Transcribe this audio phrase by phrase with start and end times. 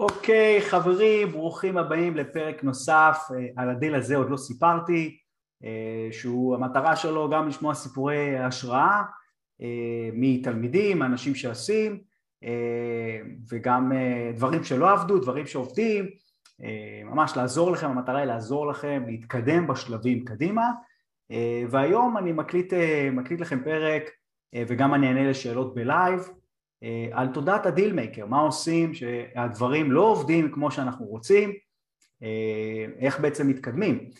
[0.00, 3.18] אוקיי, חברים, ברוכים הבאים לפרק נוסף.
[3.34, 5.18] אה, על הדיל הזה עוד לא סיפרתי,
[5.64, 9.02] אה, שהוא המטרה שלו גם לשמוע סיפורי השראה
[9.62, 12.00] אה, מתלמידים, אנשים שעושים,
[13.50, 13.92] וגם
[14.34, 16.06] דברים שלא עבדו, דברים שעובדים,
[17.04, 20.70] ממש לעזור לכם, המטרה היא לעזור לכם להתקדם בשלבים קדימה.
[21.70, 22.72] והיום אני מקליט,
[23.12, 24.02] מקליט לכם פרק
[24.54, 26.28] וגם אני אענה לשאלות ב live
[27.12, 31.52] על תודעת ה deal maker, מה עושים שהדברים לא עובדים כמו שאנחנו רוצים,
[32.22, 34.10] אה, איך בעצם מתקדמים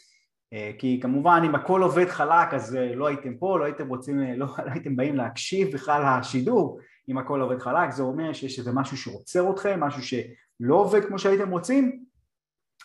[0.52, 4.46] אה, כי כמובן אם הכל עובד חלק אז לא הייתם פה, לא הייתם רוצים, לא,
[4.66, 8.96] לא הייתם באים להקשיב בכלל לשידור אם הכל עובד חלק, זה אומר שיש איזה משהו
[8.96, 12.04] שעוצר אתכם, משהו שלא עובד כמו שהייתם רוצים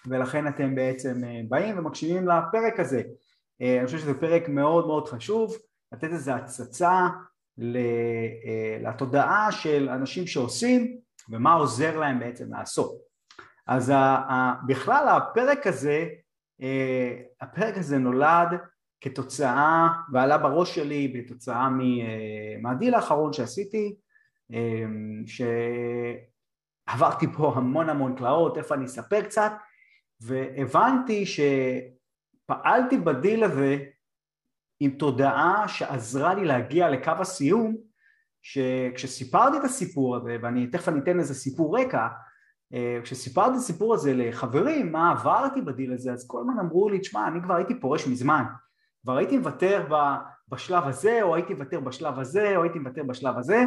[0.08, 3.02] ולכן אתם בעצם באים ומקשיבים לפרק הזה.
[3.62, 5.58] אני חושב שזה פרק מאוד מאוד חשוב,
[5.92, 7.08] לתת איזה הצצה אה,
[8.82, 10.98] לתודעה של אנשים שעושים
[11.30, 12.96] ומה עוזר להם בעצם לעשות.
[13.68, 13.94] אז
[14.68, 16.08] בכלל הפרק הזה,
[16.62, 18.48] אה, הפרק הזה נולד
[19.02, 23.96] כתוצאה ועלה בראש שלי בתוצאה אה, מהדיל האחרון שעשיתי
[26.86, 29.52] שעברתי פה המון המון תלאות, איפה אני אספר קצת
[30.22, 33.78] והבנתי שפעלתי בדיל הזה
[34.86, 37.76] עם תודעה שעזרה לי להגיע לקו הסיום
[38.42, 42.08] שכשסיפרתי את הסיפור הזה ואני תכף אני אתן איזה סיפור רקע
[42.74, 47.00] אה, כשסיפרתי את הסיפור הזה לחברים מה עברתי בדיל הזה אז כל הזמן אמרו לי
[47.00, 48.44] תשמע אני כבר הייתי פורש מזמן.
[49.04, 49.88] כבר הייתי מוותר
[50.50, 53.64] בשלב הזה או הייתי מוותר בשלב הזה או הייתי מוותר בשלב הזה.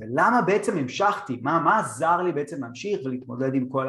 [0.00, 3.88] ולמה בעצם המשכתי, מה, מה עזר לי בעצם להמשיך ולהתמודד עם כל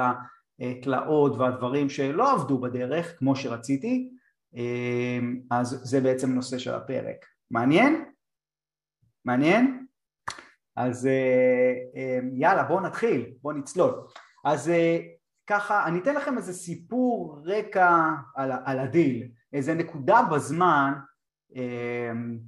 [0.59, 4.09] התלאות והדברים שלא עבדו בדרך כמו שרציתי
[5.51, 7.25] אז זה בעצם נושא של הפרק.
[7.51, 8.05] מעניין?
[9.25, 9.85] מעניין?
[10.75, 13.93] אז אה, אמ, יאללה בואו נתחיל, בואו נצלול.
[14.45, 14.99] אז אה,
[15.47, 20.93] ככה אני אתן לכם איזה סיפור רקע על, על הדיל, איזה נקודה בזמן
[21.55, 22.39] אמ,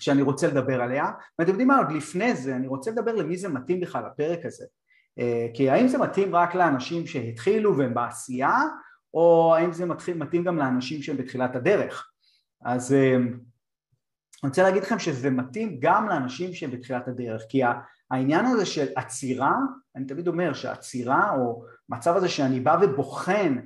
[0.00, 3.48] שאני רוצה לדבר עליה ואתם יודעים מה עוד לפני זה אני רוצה לדבר למי זה
[3.48, 4.64] מתאים בכלל הפרק הזה
[5.18, 8.58] אה, כי האם זה מתאים רק לאנשים שהתחילו והם בעשייה
[9.14, 12.10] או האם זה מתחיל, מתאים גם לאנשים שהם בתחילת הדרך.
[12.64, 17.62] אז אה, אני רוצה להגיד לכם שזה מתאים גם לאנשים שהם בתחילת הדרך, כי
[18.10, 19.54] העניין הזה של עצירה,
[19.96, 23.58] אני תמיד אומר שעצירה או מצב הזה שאני בא ובוחן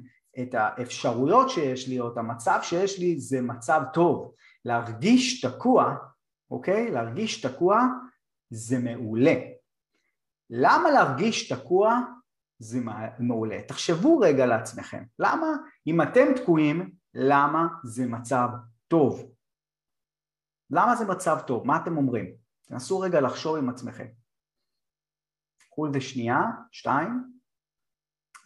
[0.42, 4.32] את האפשרויות שיש לי או את המצב שיש לי זה מצב טוב,
[4.64, 5.94] להרגיש תקוע,
[6.50, 6.90] אוקיי?
[6.90, 7.86] להרגיש תקוע
[8.50, 9.34] זה מעולה.
[10.50, 12.00] למה להרגיש תקוע?
[12.58, 12.78] זה
[13.18, 13.62] מעולה.
[13.62, 15.46] תחשבו רגע לעצמכם, למה
[15.86, 18.48] אם אתם תקועים, למה זה מצב
[18.88, 19.32] טוב?
[20.70, 21.66] למה זה מצב טוב?
[21.66, 22.34] מה אתם אומרים?
[22.68, 24.06] תנסו רגע לחשוב עם עצמכם.
[25.70, 26.40] קחו לזה שנייה,
[26.72, 27.36] שתיים.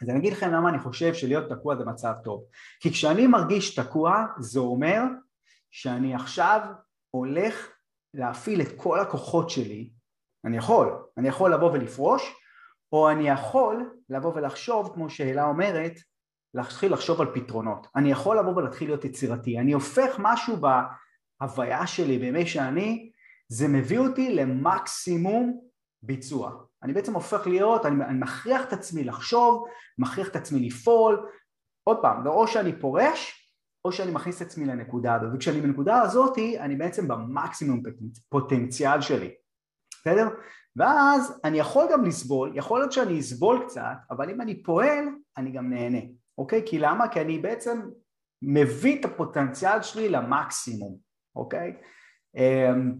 [0.01, 2.43] אז אני אגיד לכם למה אני חושב שלהיות תקוע זה מצב טוב.
[2.79, 5.01] כי כשאני מרגיש תקוע זה אומר
[5.71, 6.61] שאני עכשיו
[7.11, 7.69] הולך
[8.13, 9.89] להפעיל את כל הכוחות שלי,
[10.45, 12.40] אני יכול, אני יכול לבוא ולפרוש
[12.91, 15.93] או אני יכול לבוא ולחשוב, כמו שהילה אומרת,
[16.53, 17.87] להתחיל לחשוב על פתרונות.
[17.95, 19.59] אני יכול לבוא ולהתחיל להיות יצירתי.
[19.59, 20.57] אני הופך משהו
[21.41, 23.11] בהוויה שלי, בימי שאני,
[23.47, 25.61] זה מביא אותי למקסימום
[26.03, 26.51] ביצוע.
[26.83, 29.65] אני בעצם הופך להיות, אני, אני מכריח את עצמי לחשוב,
[29.97, 31.29] מכריח את עצמי לפעול.
[31.83, 33.41] עוד פעם, או שאני פורש,
[33.85, 35.29] או שאני מכניס את עצמי לנקודה הזאת.
[35.33, 37.81] וכשאני בנקודה הזאת, אני בעצם במקסימום
[38.29, 39.31] פוטנציאל שלי.
[40.01, 40.27] בסדר?
[40.75, 45.05] ואז אני יכול גם לסבול, יכול להיות שאני אסבול קצת, אבל אם אני פועל,
[45.37, 45.99] אני גם נהנה,
[46.37, 46.63] אוקיי?
[46.65, 47.07] כי למה?
[47.07, 47.81] כי אני בעצם
[48.41, 50.97] מביא את הפוטנציאל שלי למקסימום,
[51.35, 51.73] אוקיי?
[52.35, 52.93] אמ,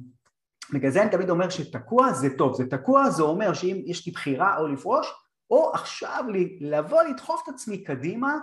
[0.73, 4.11] בגלל זה אני תמיד אומר שתקוע זה טוב, זה תקוע זה אומר שאם יש לי
[4.11, 5.13] בחירה או לפרוש,
[5.49, 6.25] או עכשיו
[6.61, 8.37] לבוא לדחוף את עצמי קדימה,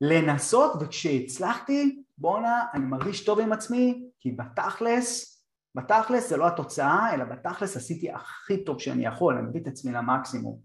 [0.00, 5.39] לנסות, וכשהצלחתי, בואנה, אני מרגיש טוב עם עצמי, כי בתכלס
[5.74, 9.92] בתכלס זה לא התוצאה, אלא בתכלס עשיתי הכי טוב שאני יכול, אני מביא את עצמי
[9.92, 10.58] למקסימום.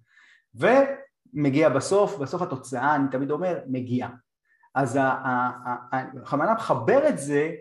[0.55, 4.09] ומגיע בסוף, בסוף התוצאה, אני תמיד אומר, מגיעה.
[4.75, 4.99] אז
[6.15, 7.51] בכוונה מחבר את זה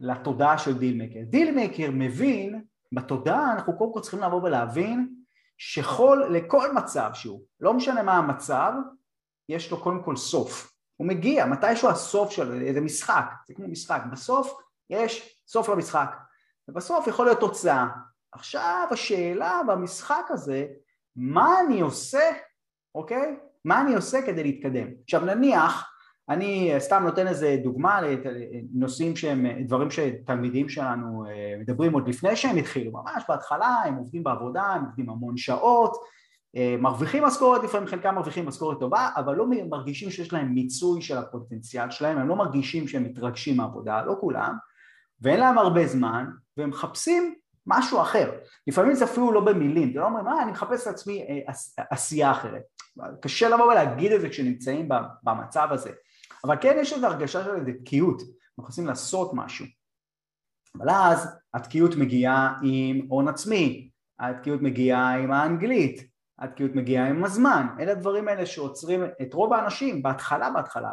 [0.00, 1.20] לתודעה של דילמקר.
[1.24, 2.62] דילמקר מבין,
[2.92, 5.14] בתודעה אנחנו קודם כל צריכים לבוא ולהבין
[5.58, 8.72] שלכל מצב שהוא, לא משנה מה המצב,
[9.48, 10.72] יש לו קודם כל סוף.
[10.96, 16.16] הוא מגיע, מתישהו הסוף של איזה משחק, זה כמו משחק, בסוף יש סוף למשחק.
[16.68, 17.86] ובסוף יכול להיות תוצאה.
[18.32, 20.66] עכשיו השאלה במשחק הזה,
[21.16, 22.30] מה אני עושה,
[22.94, 23.36] אוקיי?
[23.64, 24.86] מה אני עושה כדי להתקדם?
[25.02, 25.94] עכשיו נניח,
[26.28, 32.56] אני סתם נותן איזה דוגמה לנושאים שהם, דברים שתלמידים שלנו אה, מדברים עוד לפני שהם
[32.56, 35.96] התחילו, ממש בהתחלה הם עובדים בעבודה, הם עובדים המון שעות,
[36.56, 41.16] אה, מרוויחים משכורת, לפעמים חלקם מרוויחים משכורת טובה, אבל לא מרגישים שיש להם מיצוי של
[41.16, 44.56] הפוטנציאל שלהם, הם לא מרגישים שהם מתרגשים מעבודה, לא כולם,
[45.24, 46.26] ואין להם הרבה זמן,
[46.56, 47.34] והם מחפשים
[47.66, 48.32] משהו אחר.
[48.66, 51.52] לפעמים זה אפילו לא במילים, זה לא אומרים, אה, אני מחפש לעצמי אה,
[51.90, 52.62] עשייה אחרת.
[53.22, 54.88] קשה לבוא ולהגיד את זה כשנמצאים
[55.22, 55.90] במצב הזה,
[56.44, 59.66] אבל כן יש איזו הרגשה של איזו תקיעות, אנחנו מנסים לעשות משהו.
[60.78, 67.66] אבל אז התקיעות מגיעה עם הון עצמי, התקיעות מגיעה עם האנגלית, התקיעות מגיעה עם הזמן,
[67.80, 70.90] אלה הדברים האלה שעוצרים את רוב האנשים בהתחלה בהתחלה,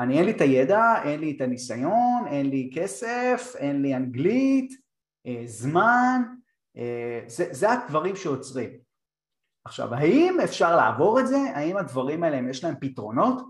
[0.00, 4.72] ואני אין לי את הידע, אין לי את הניסיון, אין לי כסף, אין לי אנגלית,
[5.26, 6.22] אה, זמן,
[6.76, 8.70] אה, זה, זה הדברים שעוצרים.
[9.64, 11.38] עכשיו, האם אפשר לעבור את זה?
[11.54, 13.42] האם הדברים האלה יש להם פתרונות?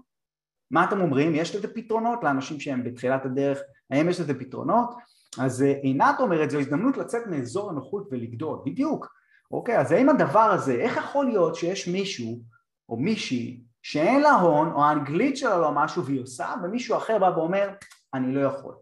[0.70, 1.34] מה אתם אומרים?
[1.34, 3.58] יש לזה פתרונות לאנשים שהם בתחילת הדרך?
[3.90, 4.94] האם יש לזה פתרונות?
[5.38, 9.06] אז אה, עינת אומרת, זו הזדמנות לצאת מאזור הנוחות ולגדול, בדיוק.
[9.50, 12.40] אוקיי, אז האם הדבר הזה, איך יכול להיות שיש מישהו
[12.88, 17.32] או מישהי שאין לה הון או האנגלית שלה לא משהו והיא עושה ומישהו אחר בא
[17.36, 17.68] ואומר
[18.14, 18.74] אני לא יכול.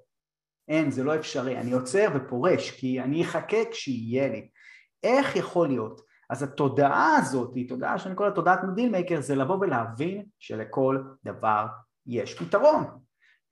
[0.68, 1.58] אין זה לא אפשרי.
[1.58, 4.48] אני עוצר ופורש כי אני אחכה כשיהיה לי.
[5.02, 6.00] איך יכול להיות?
[6.30, 11.02] אז התודעה הזאת היא תודעה שאני קורא לה תודעת מדיל מייקר זה לבוא ולהבין שלכל
[11.24, 11.66] דבר
[12.06, 12.84] יש פתרון.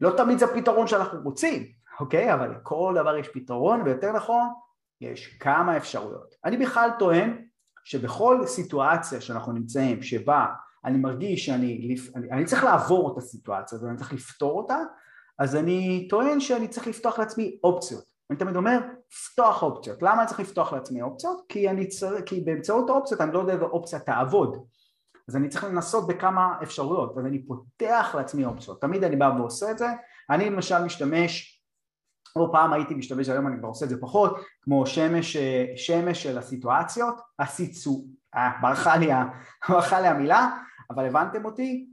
[0.01, 2.35] לא תמיד זה הפתרון שאנחנו רוצים אוקיי?
[2.35, 4.49] אבל לכל דבר יש פתרון ויותר נכון
[5.01, 6.35] יש כמה אפשרויות.
[6.45, 7.47] אני בכלל טוען
[7.85, 10.47] שבכל סיטואציה שאנחנו נמצאים שבה
[10.87, 14.79] אני מרגיש שאני אני, אני צריך לעבור את הסיטואציה הזאת, אני צריך לפתור אותה,
[15.39, 18.05] אז אני טוען שאני צריך לפתוח לעצמי אופציות.
[18.31, 18.79] אני תמיד אומר,
[19.13, 20.03] לפתוח אופציות.
[20.03, 21.43] למה אני צריך לפתוח לעצמי אופציות?
[21.49, 22.21] כי, אני צר...
[22.21, 24.57] כי באמצעות האופציות אני לא יודע איזה אופציה תעבוד.
[25.29, 28.81] אז אני צריך לנסות בכמה אפשרויות, אז אני פותח לעצמי אופציות.
[28.81, 29.87] תמיד אני בא ועושה את זה.
[30.31, 31.57] אני למשל משתמש
[32.37, 36.23] או פעם הייתי משתמש, היום אני כבר עושה את זה פחות, כמו שמש, אה, שמש
[36.23, 38.05] של הסיטואציות, הסיצו,
[38.35, 39.09] אה, ברחה לי,
[39.69, 40.59] ברחה לי המילה,
[40.91, 41.87] אבל הבנתם אותי?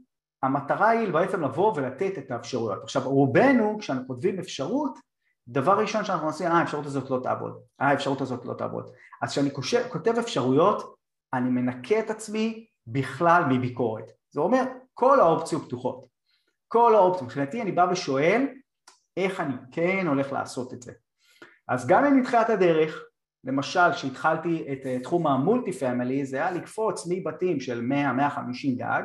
[0.43, 2.83] המטרה היא בעצם לבוא ולתת את האפשרויות.
[2.83, 4.99] עכשיו רובנו כשאנחנו כותבים אפשרות,
[5.47, 8.89] דבר ראשון שאנחנו עושים, אה האפשרות הזאת לא תעבוד, אה האפשרות הזאת לא תעבוד.
[9.21, 9.49] אז כשאני
[9.89, 10.95] כותב אפשרויות,
[11.33, 14.11] אני מנקה את עצמי בכלל מביקורת.
[14.31, 14.63] זה אומר,
[14.93, 16.05] כל האופציות פתוחות.
[16.67, 18.47] כל האופציות, מבחינתי אני בא ושואל
[19.17, 20.91] איך אני כן הולך לעשות את זה.
[21.67, 23.03] אז גם אם מתחילת הדרך,
[23.43, 29.03] למשל שהתחלתי את אה, תחום המולטי פמילי זה היה לקפוץ מבתים של 100-150 גג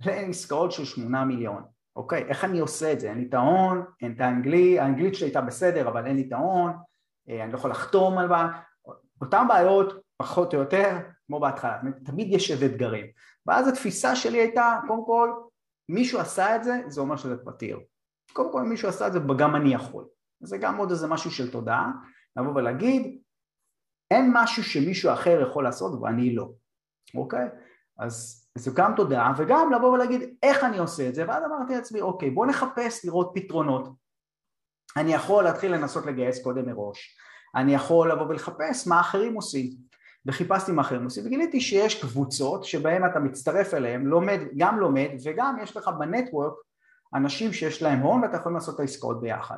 [0.00, 1.62] לעסקאות של 8 מיליון,
[1.96, 2.24] אוקיי?
[2.28, 3.10] איך אני עושה את זה?
[3.10, 6.32] אין לי את ההון, אין את האנגלית, האנגלית שלי הייתה בסדר אבל אין לי את
[6.32, 6.72] ההון,
[7.28, 8.48] אה, אני לא יכול לחתום על בה,
[9.20, 13.06] אותן בעיות פחות או יותר כמו בהתחלה, תמיד יש איזה אתגרים
[13.46, 15.30] ואז התפיסה שלי הייתה קודם כל
[15.88, 17.80] מישהו עשה את זה, זה אומר שזה פתיר
[18.32, 20.04] קודם כל מישהו עשה את זה גם אני יכול
[20.40, 21.92] זה גם עוד איזה משהו של תודעה
[22.36, 23.18] לבוא ולהגיד
[24.10, 26.50] אין משהו שמישהו אחר יכול לעשות ואני לא.
[27.14, 27.48] אוקיי?
[27.98, 31.24] אז זו גם תודעה וגם לבוא ולהגיד איך אני עושה את זה?
[31.28, 33.88] ואז אמרתי לעצמי אוקיי בוא נחפש לראות פתרונות.
[34.96, 37.16] אני יכול להתחיל לנסות לגייס קודם מראש.
[37.54, 39.70] אני יכול לבוא ולחפש מה אחרים עושים.
[40.26, 45.56] וחיפשתי מה אחרים עושים וגיליתי שיש קבוצות שבהן אתה מצטרף אליהן, לומד, גם לומד וגם
[45.62, 46.54] יש לך בנטוורק
[47.14, 49.56] אנשים שיש להם הון ואתה יכול לעשות את העסקאות ביחד,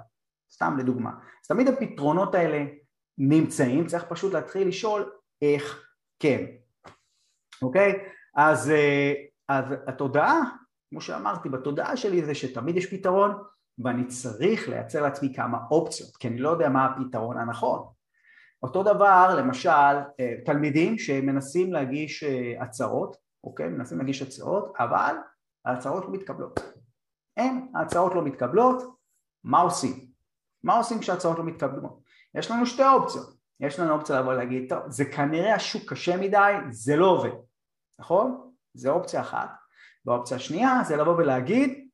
[0.52, 1.10] סתם לדוגמה.
[1.10, 2.64] אז תמיד הפתרונות האלה
[3.18, 5.12] נמצאים, צריך פשוט להתחיל לשאול
[5.42, 5.84] איך
[6.18, 6.44] כן,
[7.62, 7.92] אוקיי?
[8.36, 9.12] אז, אה,
[9.48, 10.40] אז התודעה,
[10.90, 13.32] כמו שאמרתי, בתודעה שלי זה שתמיד יש פתרון
[13.84, 17.88] ואני צריך לייצר לעצמי כמה אופציות, כי אני לא יודע מה הפתרון הנכון.
[18.62, 19.70] אותו דבר למשל
[20.20, 23.68] אה, תלמידים שמנסים להגיש אה, הצעות, אוקיי?
[23.68, 25.14] מנסים להגיש הצעות, אבל
[25.64, 26.60] ההצעות לא מתקבלות.
[27.36, 28.82] אין, ההצעות לא מתקבלות,
[29.44, 30.08] מה עושים?
[30.62, 32.00] מה עושים כשההצעות לא מתקבלות?
[32.38, 36.52] יש לנו שתי אופציות, יש לנו אופציה לבוא ולהגיד, טוב, זה כנראה השוק קשה מדי,
[36.70, 37.30] זה לא עובד,
[37.98, 38.52] נכון?
[38.74, 39.50] זה אופציה אחת.
[40.06, 41.88] והאופציה השנייה זה לבוא ולהגיד,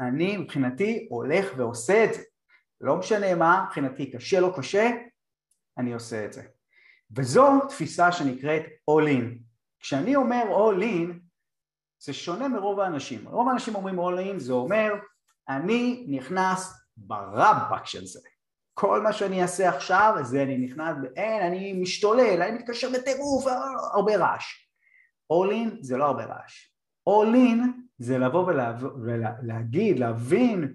[0.00, 2.22] אני מבחינתי הולך ועושה את זה,
[2.80, 4.90] לא משנה מה, מבחינתי קשה לא קשה,
[5.78, 6.42] אני עושה את זה.
[7.16, 9.24] וזו תפיסה שנקראת all in.
[9.80, 11.18] כשאני אומר all in,
[11.98, 13.28] זה שונה מרוב האנשים.
[13.28, 14.94] רוב האנשים אומרים all in, זה אומר
[15.48, 18.20] אני נכנס ברבק של זה.
[18.74, 23.44] כל מה שאני אעשה עכשיו זה אני נכנס, אין, אני משתולל, אני מתקשר בטירוף,
[23.94, 24.44] הרבה רעש.
[25.32, 26.72] all in זה לא הרבה רעש.
[27.10, 27.58] all in
[27.98, 28.52] זה לבוא
[29.02, 30.74] ולהגיד, להבין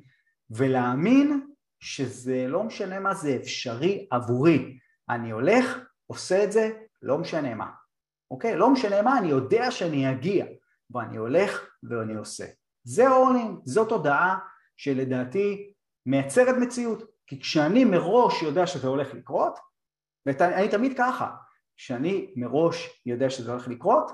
[0.49, 1.47] ולהאמין
[1.79, 4.77] שזה לא משנה מה זה אפשרי עבורי.
[5.09, 7.67] אני הולך, עושה את זה, לא משנה מה.
[8.31, 8.57] אוקיי?
[8.57, 10.45] לא משנה מה, אני יודע שאני אגיע.
[10.91, 12.45] ואני הולך ואני עושה.
[12.83, 14.37] זה אורלינג, זאת הודעה
[14.77, 15.73] שלדעתי
[16.05, 19.59] מייצרת מציאות, כי כשאני מראש יודע שזה הולך לקרות,
[20.25, 21.35] ואני תמיד ככה,
[21.77, 24.11] שאני מראש יודע שזה הולך לקרות,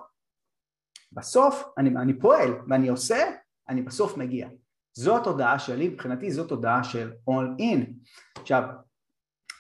[1.12, 3.32] בסוף אני, אני פועל ואני עושה,
[3.70, 4.50] אני בסוף מגיע.
[4.94, 8.10] זו התודעה שלי, מבחינתי זו תודעה של all in.
[8.42, 8.64] עכשיו,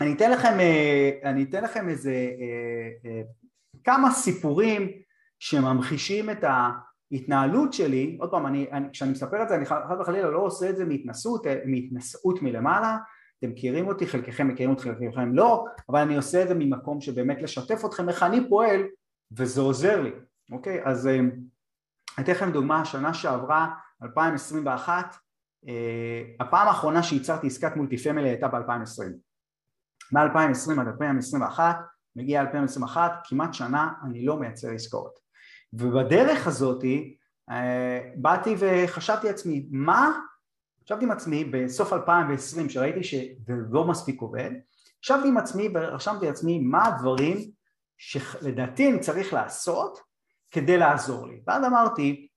[0.01, 3.21] אני אתן לכם, אה, אני אתן לכם איזה אה, אה,
[3.83, 4.91] כמה סיפורים
[5.39, 10.29] שממחישים את ההתנהלות שלי, עוד פעם, אני, אני, כשאני מספר את זה, אני חד וחלילה
[10.29, 12.97] לא עושה את זה מהתנסות, מהתנשאות מלמעלה,
[13.43, 17.41] אתם מכירים אותי, חלקכם מכירים אותי, חלקכם לא, אבל אני עושה את זה ממקום שבאמת
[17.41, 18.81] לשתף אתכם איך אני פועל
[19.31, 20.11] וזה עוזר לי,
[20.51, 20.85] אוקיי?
[20.85, 21.29] אז אני
[22.19, 23.67] אתן לכם דוגמה, שנה שעברה,
[24.03, 25.15] 2021,
[26.39, 29.03] הפעם האחרונה שייצרתי עסקת מולטיפמילי הייתה ב-2020
[30.11, 31.75] מ-2020 עד 2021,
[32.15, 35.19] מגיע 2021, כמעט שנה אני לא מייצר עסקאות.
[35.73, 37.17] ובדרך הזאתי
[37.49, 40.11] אה, באתי וחשבתי לעצמי, מה,
[40.85, 44.51] חשבתי עם עצמי בסוף 2020 שראיתי שזה לא מספיק עובד,
[45.03, 47.37] חשבתי עם עצמי ורשמתי לעצמי מה הדברים
[47.97, 49.99] שלדעתי אני צריך לעשות
[50.51, 51.41] כדי לעזור לי.
[51.47, 52.27] ואז אמרתי,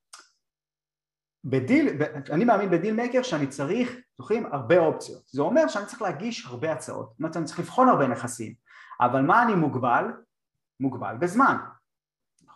[1.45, 1.89] בדיל,
[2.31, 5.23] אני מאמין בדיל מייקר שאני צריך, זוכרים, הרבה אופציות.
[5.27, 8.55] זה אומר שאני צריך להגיש הרבה הצעות, זאת אומרת אני צריך לבחון הרבה נכסים,
[9.01, 10.05] אבל מה אני מוגבל?
[10.81, 11.57] מוגבל בזמן.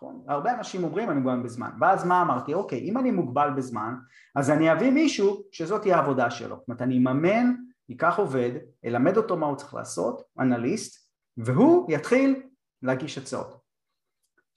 [0.02, 0.24] נכון?
[0.28, 2.54] הרבה אנשים אומרים אני מוגבל בזמן, ואז מה אמרתי?
[2.54, 3.94] אוקיי, אם אני מוגבל בזמן,
[4.34, 6.56] אז אני אביא מישהו שזאת תהיה העבודה שלו.
[6.56, 7.54] זאת אומרת, אני אממן,
[7.92, 8.50] אקח עובד,
[8.84, 12.42] אלמד אותו מה הוא צריך לעשות, אנליסט, והוא יתחיל
[12.82, 13.60] להגיש הצעות.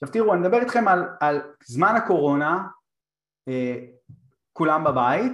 [0.01, 2.67] עכשיו תראו, אני מדבר איתכם על, על זמן הקורונה,
[3.47, 3.85] אה,
[4.53, 5.31] כולם בבית,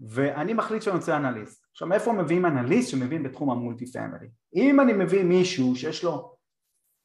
[0.00, 1.66] ואני מחליט שאני רוצה אנליסט.
[1.72, 4.28] עכשיו מאיפה מביאים אנליסט שמבין בתחום המולטי פמילי?
[4.54, 6.39] אם אני מביא מישהו שיש לו,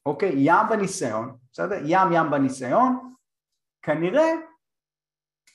[0.06, 1.76] אוקיי, ים בניסיון, בסדר?
[1.84, 3.14] ים ים בניסיון,
[3.82, 4.32] כנראה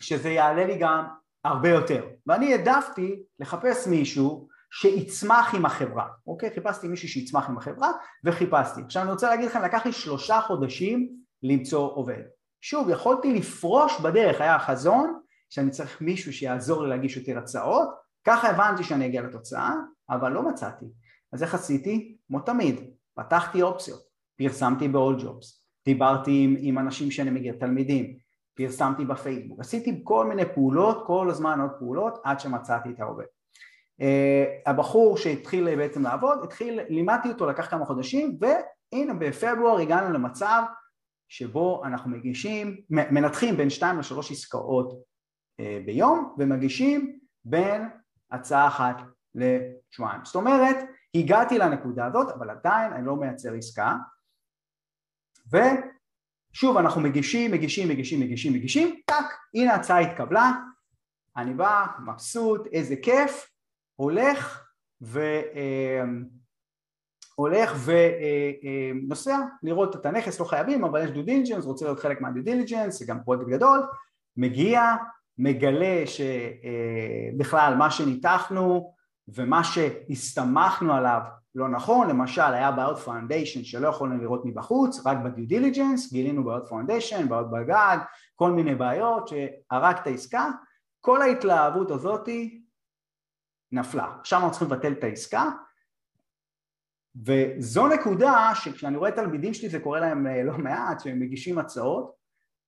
[0.01, 1.05] שזה יעלה לי גם
[1.43, 2.07] הרבה יותר.
[2.27, 6.51] ואני העדפתי לחפש מישהו שיצמח עם החברה, אוקיי?
[6.53, 7.91] חיפשתי מישהו שיצמח עם החברה
[8.23, 8.81] וחיפשתי.
[8.81, 11.09] עכשיו אני רוצה להגיד לכם, לקח לי שלושה חודשים
[11.43, 12.21] למצוא עובד.
[12.61, 17.89] שוב, יכולתי לפרוש בדרך, היה החזון, שאני צריך מישהו שיעזור לי להגיש יותר הצעות,
[18.27, 19.73] ככה הבנתי שאני אגיע לתוצאה,
[20.09, 20.85] אבל לא מצאתי.
[21.33, 22.17] אז איך עשיתי?
[22.27, 22.79] כמו תמיד,
[23.15, 28.15] פתחתי אופציות, פרסמתי ב-all jobs, דיברתי עם, עם אנשים שאני מכיר, תלמידים,
[28.53, 33.25] פרסמתי בפייסבוק, עשיתי כל מיני פעולות, כל הזמן עוד פעולות, עד שמצאתי את העובד.
[34.01, 34.05] Uh,
[34.65, 40.63] הבחור שהתחיל בעצם לעבוד, התחיל, לימדתי אותו, לקח כמה חודשים, והנה בפברואר הגענו למצב
[41.31, 45.03] שבו אנחנו מגישים, מנתחים בין שתיים לשלוש עסקאות
[45.59, 47.89] אה, ביום ומגישים בין
[48.31, 48.95] הצעה אחת
[49.35, 50.21] לשבועיים.
[50.23, 50.75] זאת אומרת,
[51.15, 53.95] הגעתי לנקודה הזאת, אבל עדיין אני לא מייצר עסקה,
[55.51, 60.51] ושוב אנחנו מגישים, מגישים, מגישים, מגישים, מגישים, טאק, הנה ההצעה התקבלה,
[61.37, 63.49] אני בא, מבסוט, איזה כיף,
[63.95, 64.65] הולך
[65.01, 65.19] ו...
[65.55, 66.03] אה,
[67.35, 72.21] הולך ונוסע אה, לראות את הנכס, לא חייבים, אבל יש due diligence, רוצה להיות חלק
[72.21, 73.79] מה due diligence, זה גם פרויקט גדול,
[74.37, 74.95] מגיע,
[75.37, 78.93] מגלה שבכלל מה שניתחנו
[79.27, 81.21] ומה שהסתמכנו עליו
[81.55, 86.43] לא נכון, למשל היה בעיות foundation שלא יכולנו לראות מבחוץ, רק ב due diligence גילינו
[86.43, 87.97] בעיות foundation, בעיות בגג,
[88.35, 90.49] כל מיני בעיות שהרג את העסקה,
[91.01, 92.61] כל ההתלהבות הזאתי
[93.71, 94.15] נפלה.
[94.19, 95.49] עכשיו אנחנו צריכים לבטל את העסקה
[97.25, 102.15] וזו נקודה שכשאני רואה תלמידים שלי זה קורה להם אה, לא מעט, שהם מגישים הצעות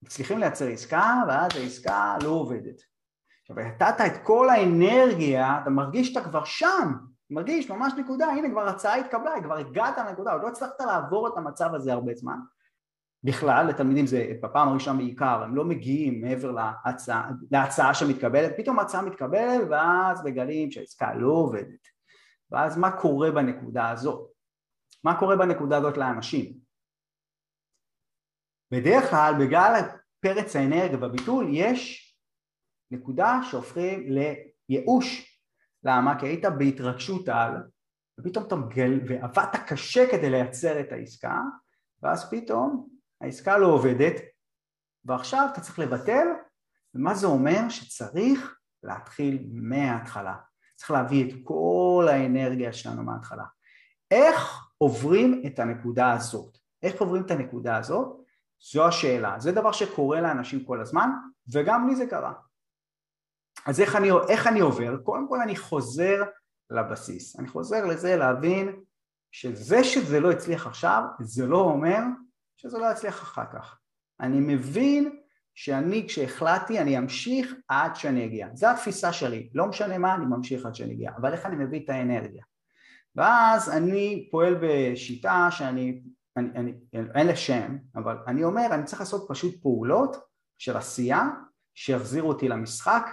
[0.04, 2.82] מצליחים לייצר עסקה ואז העסקה לא עובדת.
[3.42, 6.94] עכשיו נתת את כל האנרגיה, אתה מרגיש שאתה כבר שם,
[7.34, 11.34] מרגיש ממש נקודה, הנה כבר הצעה התקבלה, כבר הגעת לנקודה, עוד לא הצלחת לעבור את
[11.38, 12.40] המצב הזה הרבה זמן.
[13.24, 19.02] בכלל, לתלמידים זה בפעם הראשונה בעיקר, הם לא מגיעים מעבר להצעה, להצעה שמתקבלת, פתאום ההצעה
[19.02, 21.88] מתקבלת ואז מגלים שהעסקה לא עובדת.
[22.52, 24.32] ואז מה קורה בנקודה הזאת?
[25.04, 26.54] מה קורה בנקודה הזאת לאנשים?
[28.72, 29.82] בדרך כלל בגלל
[30.20, 32.10] פרץ האנרגיה בביטול יש
[32.92, 34.06] נקודה שהופכים
[34.70, 35.33] לייאוש
[35.84, 36.20] למה?
[36.20, 37.52] כי היית בהתרגשות על
[38.20, 41.42] ופתאום אתה מגל ועבדת קשה כדי לייצר את העסקה
[42.02, 42.88] ואז פתאום
[43.22, 44.14] העסקה לא עובדת
[45.06, 46.28] ועכשיו אתה צריך לבטל
[46.96, 47.70] ומה זה אומר?
[47.70, 50.36] שצריך להתחיל מההתחלה
[50.76, 53.44] צריך להביא את כל האנרגיה שלנו מההתחלה
[54.12, 56.58] איך עוברים את הנקודה הזאת?
[56.84, 58.24] איך עוברים את הנקודה הזאת?
[58.72, 61.10] זו השאלה, זה דבר שקורה לאנשים כל הזמן
[61.54, 62.34] וגם לי זה קרה.
[63.66, 64.98] אז איך אני, איך אני עובר?
[64.98, 66.24] קודם כל אני חוזר
[66.70, 68.76] לבסיס, אני חוזר לזה להבין
[69.32, 72.00] שזה שזה לא הצליח עכשיו זה לא אומר
[72.58, 73.80] שזה לא יצליח אחר כך.
[74.20, 75.20] אני מבין
[75.56, 80.66] שאני כשהחלטתי אני אמשיך עד שאני אגיע, זו התפיסה שלי, לא משנה מה אני ממשיך
[80.66, 82.44] עד שאני אגיע, אבל איך אני מביא את האנרגיה.
[83.16, 86.02] ואז אני פועל בשיטה שאני
[86.38, 86.74] אני, אני,
[87.16, 90.16] אין לה שם, אבל אני אומר אני צריך לעשות פשוט פעולות
[90.58, 91.30] של עשייה
[91.76, 93.10] שיחזירו אותי למשחק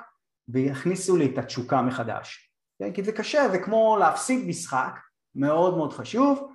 [0.53, 2.93] ויכניסו לי את התשוקה מחדש, כן?
[2.93, 4.99] כי זה קשה, זה כמו להפסיד משחק,
[5.35, 6.49] מאוד מאוד חשוב,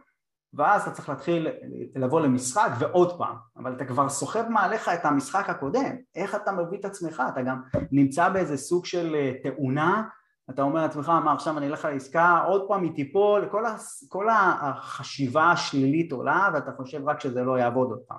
[0.54, 1.48] ואז אתה צריך להתחיל
[1.96, 6.80] לבוא למשחק ועוד פעם, אבל אתה כבר סוחב מעליך את המשחק הקודם, איך אתה מביא
[6.80, 7.62] את עצמך, אתה גם
[7.92, 10.04] נמצא באיזה סוג של אה, תאונה,
[10.50, 13.64] אתה אומר לעצמך, מה עכשיו אני אלך לעסקה, עוד פעם היא תיפול, כל,
[14.10, 18.18] כל החשיבה השלילית עולה ואתה חושב רק שזה לא יעבוד עוד פעם.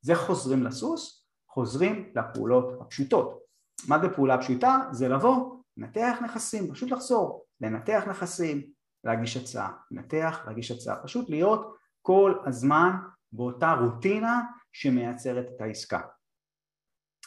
[0.00, 3.43] זה חוזרים לסוס, חוזרים לפעולות הפשוטות.
[3.88, 4.88] מה זה פעולה פשוטה?
[4.92, 8.66] זה לבוא, לנתח נכסים, פשוט לחזור, לנתח נכסים,
[9.04, 12.90] להגיש הצעה, לנתח, להגיש הצעה, פשוט להיות כל הזמן
[13.32, 16.00] באותה רוטינה שמייצרת את העסקה.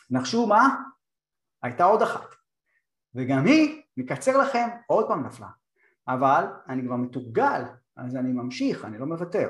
[0.09, 0.75] נחשו מה?
[1.63, 2.35] הייתה עוד אחת,
[3.15, 5.47] וגם היא, מקצר לכם, עוד פעם נפלה,
[6.07, 7.61] אבל אני כבר מתורגל,
[7.95, 9.47] אז אני ממשיך, אני לא מוותר,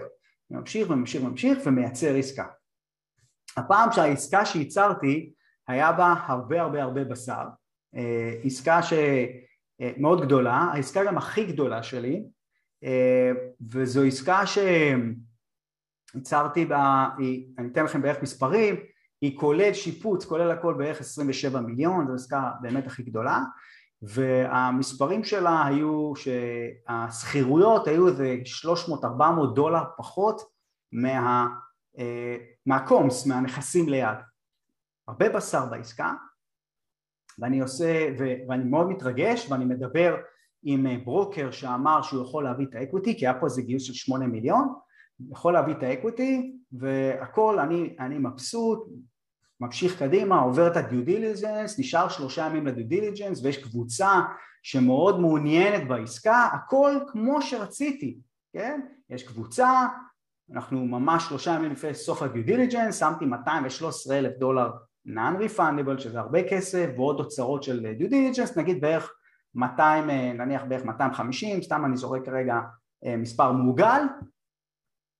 [0.51, 2.48] אני ממשיך וממשיך וממשיך ומייצר עסקה.
[3.58, 5.34] הפעם שהעסקה שייצרתי
[5.67, 7.43] היה בה הרבה הרבה הרבה בשר,
[7.95, 12.24] אה, עסקה שמאוד גדולה, העסקה גם הכי גדולה שלי,
[12.83, 13.31] אה,
[13.71, 14.41] וזו עסקה
[16.13, 17.09] שייצרתי בה,
[17.57, 18.75] אני אתן לכם בערך מספרים,
[19.21, 23.41] היא כולל שיפוץ, כולל הכל בערך 27 מיליון, זו עסקה באמת הכי גדולה,
[24.01, 30.41] והמספרים שלה היו שהשכירויות היו איזה 300-400 דולר פחות
[30.91, 31.47] מה,
[32.00, 34.17] אה, מהקומס, מהנכסים ליד.
[35.07, 36.13] הרבה בשר בעסקה,
[37.39, 38.07] ואני עושה,
[38.49, 40.15] ואני מאוד מתרגש ואני מדבר
[40.63, 43.93] עם אה, ברוקר שאמר שהוא יכול להביא את האקוויטי, כי היה פה איזה גיוס של
[43.93, 44.73] שמונה מיליון,
[45.31, 48.87] יכול להביא את ה equity והכל, אני, אני מבסוט,
[49.59, 54.21] ממשיך קדימה, עובר את ה due diligence, נשאר שלושה ימים ל due diligence ויש קבוצה
[54.63, 58.19] שמאוד מעוניינת בעסקה, הכל כמו שרציתי,
[58.53, 58.81] כן?
[59.09, 59.87] יש קבוצה,
[60.53, 64.71] אנחנו ממש שלושה ימים לפני סוף ה due diligence, שמתי 213 אלף דולר
[65.07, 69.13] non-refundable שזה הרבה כסף ועוד הוצאות של due diligence, נגיד בערך
[69.55, 72.55] 200, נניח בערך 250, סתם אני זורק כרגע
[73.05, 74.01] אה, מספר מעוגל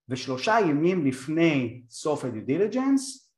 [0.10, 3.32] ושלושה ימים לפני סוף הדיו דיליג'נס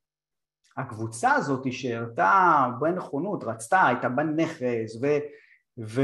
[0.76, 2.32] הקבוצה הזאת שהראתה
[2.64, 5.06] הרבה נכונות, רצתה, הייתה בנכס ו...
[5.86, 6.00] ו...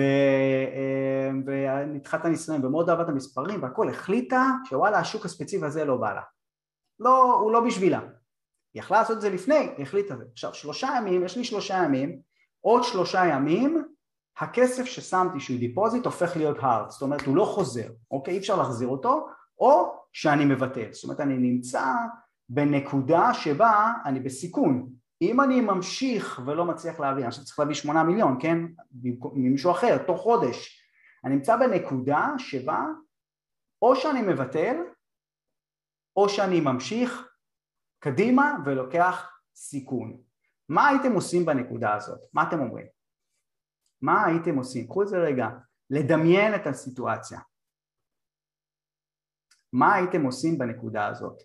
[0.77, 5.97] אה, ונדחה את הניסיון ומאוד אהבה את המספרים והכל, החליטה שוואלה השוק הספציפי הזה לא
[5.97, 6.23] בא לה.
[7.01, 8.01] לא, הוא לא בשבילה.
[8.77, 10.25] היא יכלה לעשות את זה לפני, היא החליטה את זה.
[10.33, 12.21] עכשיו שלושה ימים, יש לי שלושה ימים,
[12.61, 13.85] עוד שלושה ימים
[14.39, 18.35] הכסף ששמתי שהוא deposit הופך להיות hard, זאת אומרת הוא לא חוזר, אוקיי?
[18.35, 21.85] אי אפשר להחזיר אותו, או שאני מבטל, זאת אומרת אני נמצא
[22.49, 24.89] בנקודה שבה אני בסיכון.
[25.23, 28.59] אם אני ממשיך ולא מצליח להביא, אני עכשיו צריך להביא שמונה מיליון, כן?
[29.33, 30.83] ממישהו אחר, תוך חודש.
[31.25, 32.85] אני נמצא בנקודה שבה
[33.83, 34.77] או שאני מבטל,
[36.17, 37.29] או שאני ממשיך
[38.07, 40.23] קדימה ולוקח סיכון.
[40.69, 42.21] מה הייתם עושים בנקודה הזאת?
[42.33, 42.87] מה אתם אומרים?
[44.01, 44.87] מה הייתם עושים?
[44.87, 45.47] קחו את זה רגע,
[45.91, 47.41] לדמיין את הסיטואציה.
[49.73, 51.43] מה הייתם עושים בנקודה הזאת?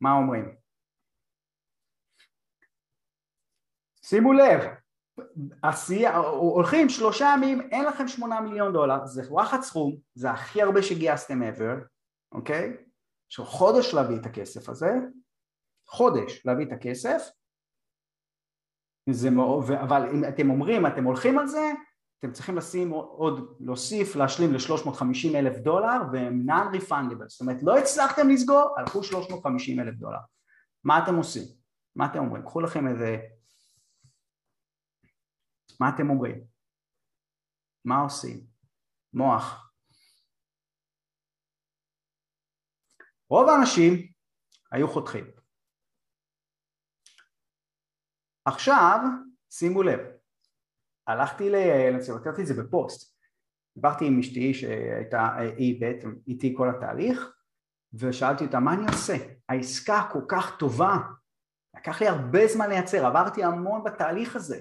[0.00, 0.56] מה אומרים?
[4.02, 4.81] שימו לב,
[5.62, 10.82] עשייה, הולכים שלושה ימים, אין לכם שמונה מיליון דולר, זה וואחד סכום, זה הכי הרבה
[10.82, 11.84] שגייסתם ever,
[12.32, 12.76] אוקיי?
[13.30, 14.90] יש חודש להביא את הכסף הזה,
[15.88, 17.22] חודש להביא את הכסף,
[19.10, 19.28] זה
[19.82, 21.72] אבל אם אתם אומרים, אתם הולכים על זה,
[22.18, 28.28] אתם צריכים לשים עוד, להוסיף, להשלים ל-350 אלף דולר והם non-refundable, זאת אומרת לא הצלחתם
[28.28, 30.18] לסגור, הלכו 350 אלף דולר.
[30.84, 31.42] מה אתם עושים?
[31.96, 32.42] מה אתם אומרים?
[32.42, 33.18] קחו לכם איזה...
[35.82, 36.44] מה אתם אומרים?
[37.84, 38.46] מה עושים?
[39.12, 39.72] מוח.
[43.30, 44.12] רוב האנשים
[44.72, 45.24] היו חותכים.
[48.44, 48.98] עכשיו,
[49.50, 50.00] שימו לב,
[51.06, 53.18] הלכתי ליעל, כתבתי את זה בפוסט,
[53.74, 57.36] דיברתי עם אשתי שהייתה, היא בעצם איתי כל התהליך
[57.92, 59.14] ושאלתי אותה מה אני עושה?
[59.48, 60.96] העסקה כל כך טובה,
[61.76, 64.60] לקח לי הרבה זמן לייצר, עברתי המון בתהליך הזה,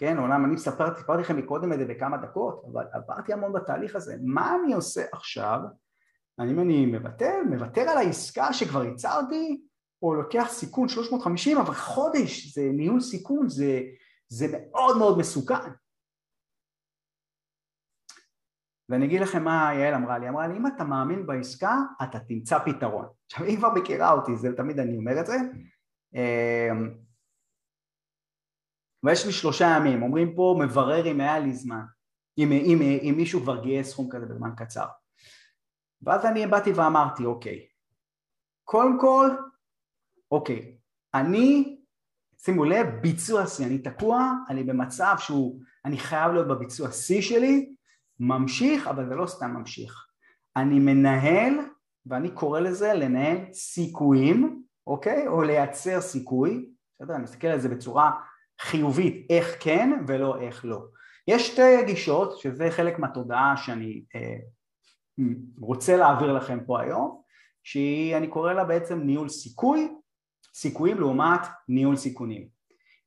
[0.00, 3.96] כן, אומנם אני מספרתי, סיפרתי לכם מקודם את זה בכמה דקות, אבל עברתי המון בתהליך
[3.96, 5.60] הזה, מה אני עושה עכשיו?
[6.38, 9.60] האם אני מוותר, מוותר על העסקה שכבר ייצרתי,
[10.02, 13.80] או לוקח סיכון 350, אבל חודש זה ניהול סיכון, זה
[14.28, 15.70] זה מאוד מאוד מסוכן.
[18.88, 22.58] ואני אגיד לכם מה יעל אמרה לי, אמרה לי אם אתה מאמין בעסקה אתה תמצא
[22.58, 23.06] פתרון.
[23.26, 25.36] עכשיו היא כבר מכירה אותי, זה תמיד אני אומר את זה.
[29.04, 31.82] ויש לי שלושה ימים, אומרים פה מברר אם היה לי זמן.
[32.38, 34.86] אם, אם, אם מישהו כבר גייס סכום כזה בזמן קצר.
[36.02, 37.66] ואז אני באתי ואמרתי, אוקיי,
[38.64, 39.28] קודם כל,
[40.30, 40.76] אוקיי,
[41.14, 41.78] אני,
[42.38, 47.74] שימו לב, ביצוע שיא, אני תקוע, אני במצב שהוא, אני חייב להיות בביצוע שיא שלי,
[48.20, 50.06] ממשיך, אבל זה לא סתם ממשיך.
[50.56, 51.54] אני מנהל,
[52.06, 55.26] ואני קורא לזה לנהל סיכויים, אוקיי?
[55.26, 57.14] או לייצר סיכוי, בסדר?
[57.14, 58.10] אני מסתכל על זה בצורה
[58.60, 60.80] חיובית, איך כן ולא איך לא.
[61.28, 64.36] יש שתי גישות, שזה חלק מהתודעה שאני אה,
[65.60, 67.20] רוצה להעביר לכם פה היום,
[67.62, 69.88] שהיא, אני קורא לה בעצם ניהול סיכוי,
[70.54, 72.48] סיכויים לעומת ניהול סיכונים.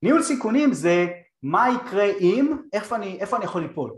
[0.03, 1.07] ניהול סיכונים זה
[1.43, 3.93] מה יקרה אם, איפה אני, איפה אני יכול ליפול,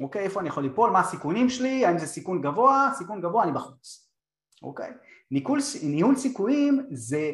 [0.00, 0.22] אוקיי?
[0.22, 4.10] איפה אני יכול ליפול, מה הסיכונים שלי, האם זה סיכון גבוה, סיכון גבוה אני בחוץ,
[4.62, 4.90] אוקיי?
[5.30, 7.32] ניהול, ניהול סיכויים זה,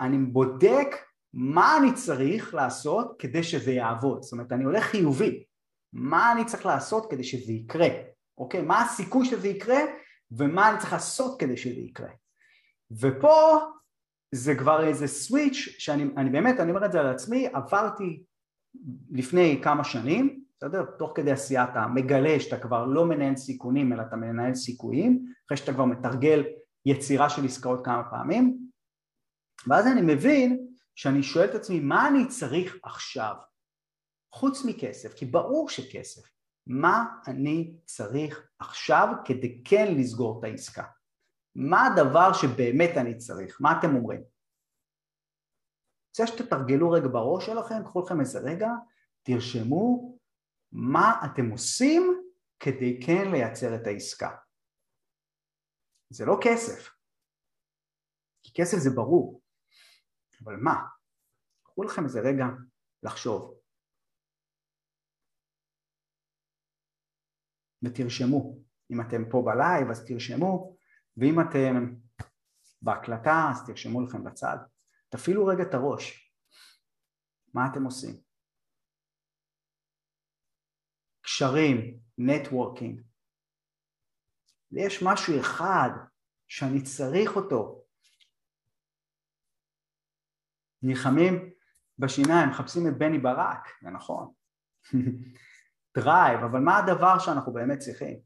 [0.00, 0.96] אני בודק
[1.34, 5.44] מה אני צריך לעשות כדי שזה יעבוד, זאת אומרת אני הולך חיובי,
[5.92, 7.88] מה אני צריך לעשות כדי שזה יקרה,
[8.38, 8.62] אוקיי?
[8.62, 9.80] מה הסיכוי שזה יקרה
[10.30, 12.10] ומה אני צריך לעשות כדי שזה יקרה.
[13.00, 13.58] ופה
[14.34, 18.22] זה כבר איזה סוויץ' שאני אני באמת, אני אומר את זה על עצמי, עברתי
[19.10, 20.84] לפני כמה שנים, בסדר?
[20.98, 25.56] תוך כדי עשייה אתה מגלה שאתה כבר לא מנהל סיכונים אלא אתה מנהל סיכויים, אחרי
[25.56, 26.44] שאתה כבר מתרגל
[26.86, 28.58] יצירה של עסקאות כמה פעמים,
[29.66, 33.34] ואז אני מבין שאני שואל את עצמי מה אני צריך עכשיו,
[34.34, 36.22] חוץ מכסף, כי ברור שכסף,
[36.66, 40.84] מה אני צריך עכשיו כדי כן לסגור את העסקה?
[41.54, 43.60] מה הדבר שבאמת אני צריך?
[43.60, 44.22] מה אתם אומרים?
[46.10, 48.68] רוצה שתתרגלו רגע בראש שלכם, קחו לכם איזה רגע,
[49.22, 50.18] תרשמו
[50.72, 52.22] מה אתם עושים
[52.60, 54.36] כדי כן לייצר את העסקה.
[56.12, 56.90] זה לא כסף,
[58.42, 59.40] כי כסף זה ברור,
[60.44, 60.74] אבל מה?
[61.62, 62.44] קחו לכם איזה רגע
[63.02, 63.60] לחשוב.
[67.82, 68.58] ותרשמו.
[68.92, 70.76] אם אתם פה בלייב אז תרשמו,
[71.16, 71.94] ואם אתם
[72.82, 74.56] בהקלטה אז תרשמו לכם בצד.
[75.08, 76.32] תפעילו רגע את הראש.
[77.54, 78.22] מה אתם עושים?
[81.20, 83.00] קשרים, networking.
[84.72, 85.90] יש משהו אחד
[86.48, 87.79] שאני צריך אותו.
[90.82, 91.50] נלחמים
[91.98, 94.32] בשיניים, מחפשים את בני ברק, זה נכון.
[95.96, 98.20] drive, אבל מה הדבר שאנחנו באמת צריכים?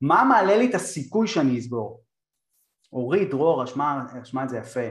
[0.00, 2.04] מה מעלה לי את הסיכוי שאני אסגור?
[2.92, 4.88] אורית, דרור, רשמה את זה יפה.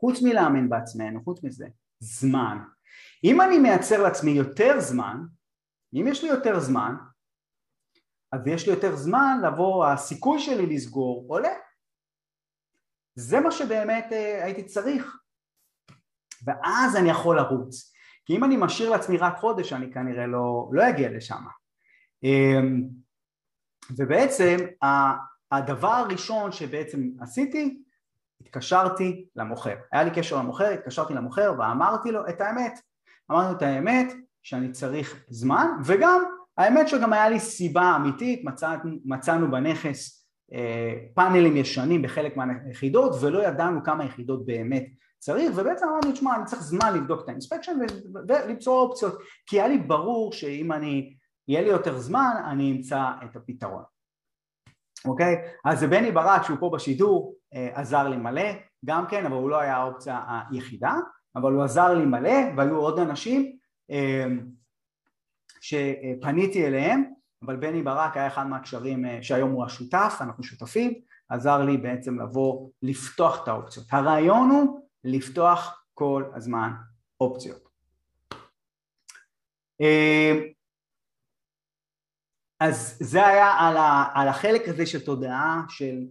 [0.00, 1.66] חוץ מלאמן בעצמנו, חוץ מזה,
[1.98, 2.58] זמן.
[3.24, 5.16] אם אני מייצר לעצמי יותר זמן,
[5.94, 6.94] אם יש לי יותר זמן,
[8.36, 11.54] אז יש לי יותר זמן לבוא, הסיכוי שלי לסגור עולה.
[13.14, 15.16] זה מה שבאמת אה, הייתי צריך.
[16.44, 17.92] ואז אני יכול לרוץ.
[18.24, 21.44] כי אם אני משאיר לעצמי רק חודש, אני כנראה לא, לא אגיע לשם.
[22.22, 22.88] אמ,
[23.96, 24.56] ובעצם
[25.52, 27.82] הדבר הראשון שבעצם עשיתי,
[28.40, 29.76] התקשרתי למוכר.
[29.92, 32.80] היה לי קשר למוכר, התקשרתי למוכר ואמרתי לו את האמת.
[33.30, 38.76] אמרתי לו את האמת שאני צריך זמן, וגם האמת שגם היה לי סיבה אמיתית, מצא,
[39.04, 44.86] מצאנו בנכס אה, פאנלים ישנים בחלק מהיחידות ולא ידענו כמה יחידות באמת
[45.18, 47.72] צריך, ובעצם אמרתי, תשמע, אני צריך זמן לבדוק את האינספקשן
[48.28, 51.14] ולמצוא אופציות, כי היה לי ברור שאם אני,
[51.48, 53.82] יהיה לי יותר זמן, אני אמצא את הפתרון.
[55.04, 55.36] אוקיי?
[55.64, 58.50] אז זה בני ברק שהוא פה בשידור אה, עזר לי מלא,
[58.84, 60.94] גם כן, אבל הוא לא היה האופציה היחידה,
[61.36, 63.56] אבל הוא עזר לי מלא, והיו עוד אנשים
[63.90, 64.26] אה,
[65.60, 67.04] שפניתי אליהם,
[67.42, 70.94] אבל בני ברק היה אחד מהקשרים אה, שהיום הוא השותף, אנחנו שותפים,
[71.28, 73.86] עזר לי בעצם לבוא לפתוח את האופציות.
[73.90, 76.70] הרעיון הוא לפתוח כל הזמן
[77.20, 77.68] אופציות.
[79.80, 80.32] אה,
[82.60, 86.06] אז זה היה על, ה, על החלק הזה של תודעה של,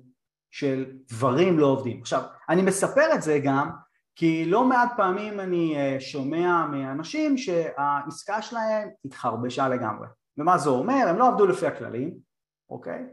[0.51, 2.01] של דברים לא עובדים.
[2.01, 3.69] עכשיו, אני מספר את זה גם
[4.15, 10.07] כי לא מעט פעמים אני אה, שומע מאנשים שהעסקה שלהם התחרבשה לגמרי.
[10.37, 11.05] ומה זה אומר?
[11.07, 12.13] הם לא עבדו לפי הכללים,
[12.69, 13.03] אוקיי?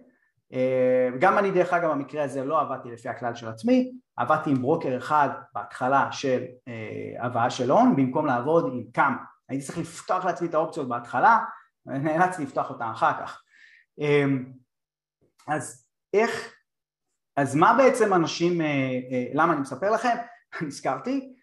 [0.52, 4.62] אה, גם אני דרך אגב במקרה הזה לא עבדתי לפי הכלל של עצמי, עבדתי עם
[4.62, 9.16] ברוקר אחד בהתחלה של אה, הבאה של הון במקום לעבוד עם כמה,
[9.48, 11.38] הייתי צריך לפתוח לעצמי את האופציות בהתחלה,
[11.86, 13.42] נאלצתי לפתוח אותן אחר כך.
[15.48, 16.54] אז איך,
[17.36, 18.60] אז מה בעצם אנשים,
[19.34, 20.16] למה אני מספר לכם?
[20.66, 21.34] הזכרתי,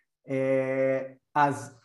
[1.35, 1.79] אז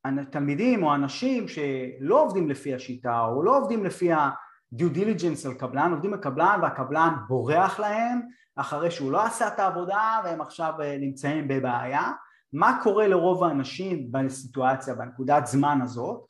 [0.00, 4.30] כשתלמידים או אנשים שלא עובדים לפי השיטה או לא עובדים לפי ה...
[4.72, 8.20] דיו דיליג'נס על קבלן, עובדים בקבלן והקבלן בורח להם
[8.56, 12.12] אחרי שהוא לא עשה את העבודה והם עכשיו אה, נמצאים בבעיה
[12.52, 16.26] מה קורה לרוב האנשים בסיטואציה, בנקודת זמן הזאת,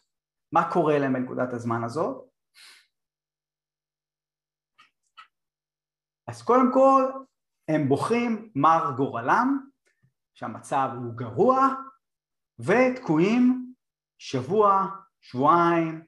[0.52, 2.24] מה קורה להם בנקודת הזמן הזאת?
[6.28, 7.12] אז קודם כל
[7.68, 9.68] הם בוכים מר גורלם,
[10.35, 11.68] שהמצב הוא גרוע,
[12.59, 13.74] ותקועים
[14.18, 14.87] שבוע,
[15.20, 16.05] שבועיים,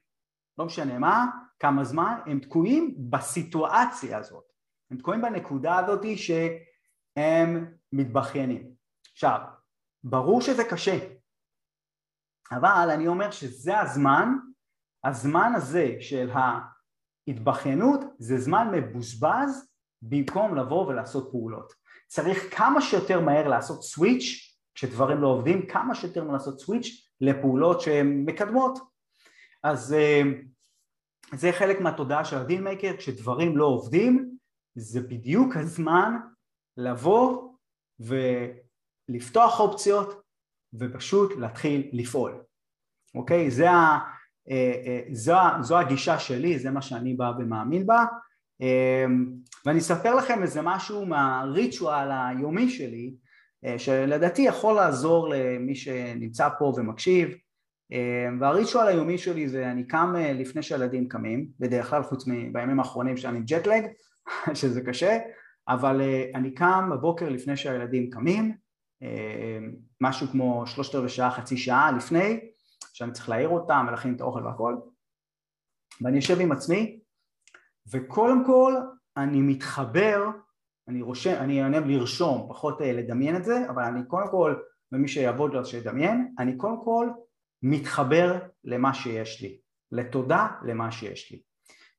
[0.57, 1.25] לא משנה מה,
[1.59, 4.43] כמה זמן, הם תקועים בסיטואציה הזאת,
[4.91, 8.71] הם תקועים בנקודה הזאת שהם מתבכיינים.
[9.13, 9.39] עכשיו,
[10.03, 10.97] ברור שזה קשה,
[12.51, 14.29] אבל אני אומר שזה הזמן,
[15.03, 16.29] הזמן הזה של
[17.27, 21.73] ההתבכיינות זה זמן מבוזבז במקום לבוא ולעשות פעולות.
[22.07, 27.81] צריך כמה שיותר מהר לעשות סוויץ' כשדברים לא עובדים, כמה שיותר מהר לעשות סוויץ' לפעולות
[27.81, 28.79] שהן מקדמות.
[29.63, 30.21] אז אה,
[31.33, 34.37] זה חלק מהתודעה של הדין מייקר, כשדברים לא עובדים
[34.75, 36.13] זה בדיוק הזמן
[36.77, 37.53] לבוא
[37.99, 40.21] ולפתוח אופציות
[40.73, 42.43] ופשוט להתחיל לפעול,
[43.15, 43.51] אוקיי?
[43.51, 43.99] זה ה,
[44.49, 48.05] אה, אה, זו, זו הגישה שלי, זה מה שאני בא ומאמין בה
[49.65, 53.13] ואני אספר לכם איזה משהו מהריטואל היומי שלי
[53.77, 57.29] שלדעתי יכול לעזור למי שנמצא פה ומקשיב.
[57.91, 62.79] אמ, והריטואל היומי שלי זה אני קם אה, לפני שהילדים קמים, בדרך כלל חוץ מבימים
[62.79, 63.85] האחרונים שאני ג'טלג,
[64.59, 65.17] שזה קשה,
[65.67, 68.55] אבל אה, אני קם בבוקר לפני שהילדים קמים,
[69.01, 72.39] אמ, משהו כמו שלושת רבעי שעה, חצי שעה לפני,
[72.93, 74.75] שאני צריך להעיר אותם ולהכין את האוכל והכל,
[76.01, 76.99] ואני יושב עם עצמי,
[77.91, 78.73] וקודם כל
[79.17, 80.25] אני מתחבר,
[80.87, 84.55] אני רושם, אני אענה לרשום, פחות אה, לדמיין את זה, אבל אני קודם כל,
[84.91, 87.09] ומי שיעבוד לו שידמיין, אני קודם כל
[87.63, 89.59] מתחבר למה שיש לי,
[89.91, 91.41] לתודה למה שיש לי.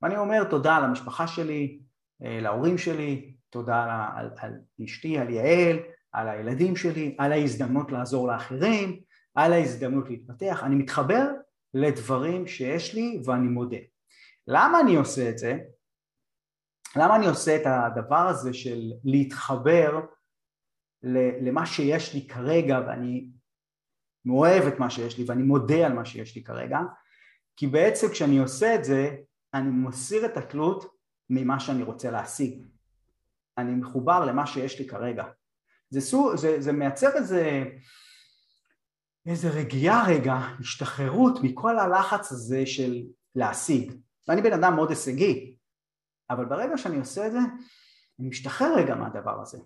[0.02, 1.80] ואני אומר תודה למשפחה שלי,
[2.24, 5.78] אה, להורים שלי, תודה על, על, על אשתי, על יעל,
[6.12, 9.00] על הילדים שלי, על ההזדמנות לעזור לאחרים,
[9.34, 11.26] על ההזדמנות להתפתח, אני מתחבר
[11.74, 13.76] לדברים שיש לי ואני מודה.
[14.46, 15.58] למה אני עושה את זה?
[16.98, 20.00] למה אני עושה את הדבר הזה של להתחבר
[21.42, 23.28] למה שיש לי כרגע ואני
[24.24, 26.78] מאוהב את מה שיש לי ואני מודה על מה שיש לי כרגע?
[27.56, 29.16] כי בעצם כשאני עושה את זה
[29.54, 30.94] אני מסיר את התלות
[31.30, 32.62] ממה שאני רוצה להשיג.
[33.58, 35.24] אני מחובר למה שיש לי כרגע.
[35.90, 37.64] זה, סו, זה, זה מייצר איזה,
[39.26, 43.02] איזה רגיעה רגע, השתחררות מכל הלחץ הזה של
[43.34, 43.92] להשיג.
[44.28, 45.57] ואני בן אדם מאוד הישגי
[46.30, 47.38] אבל ברגע שאני עושה את זה
[48.20, 49.58] אני משתחרר רגע מהדבר הזה.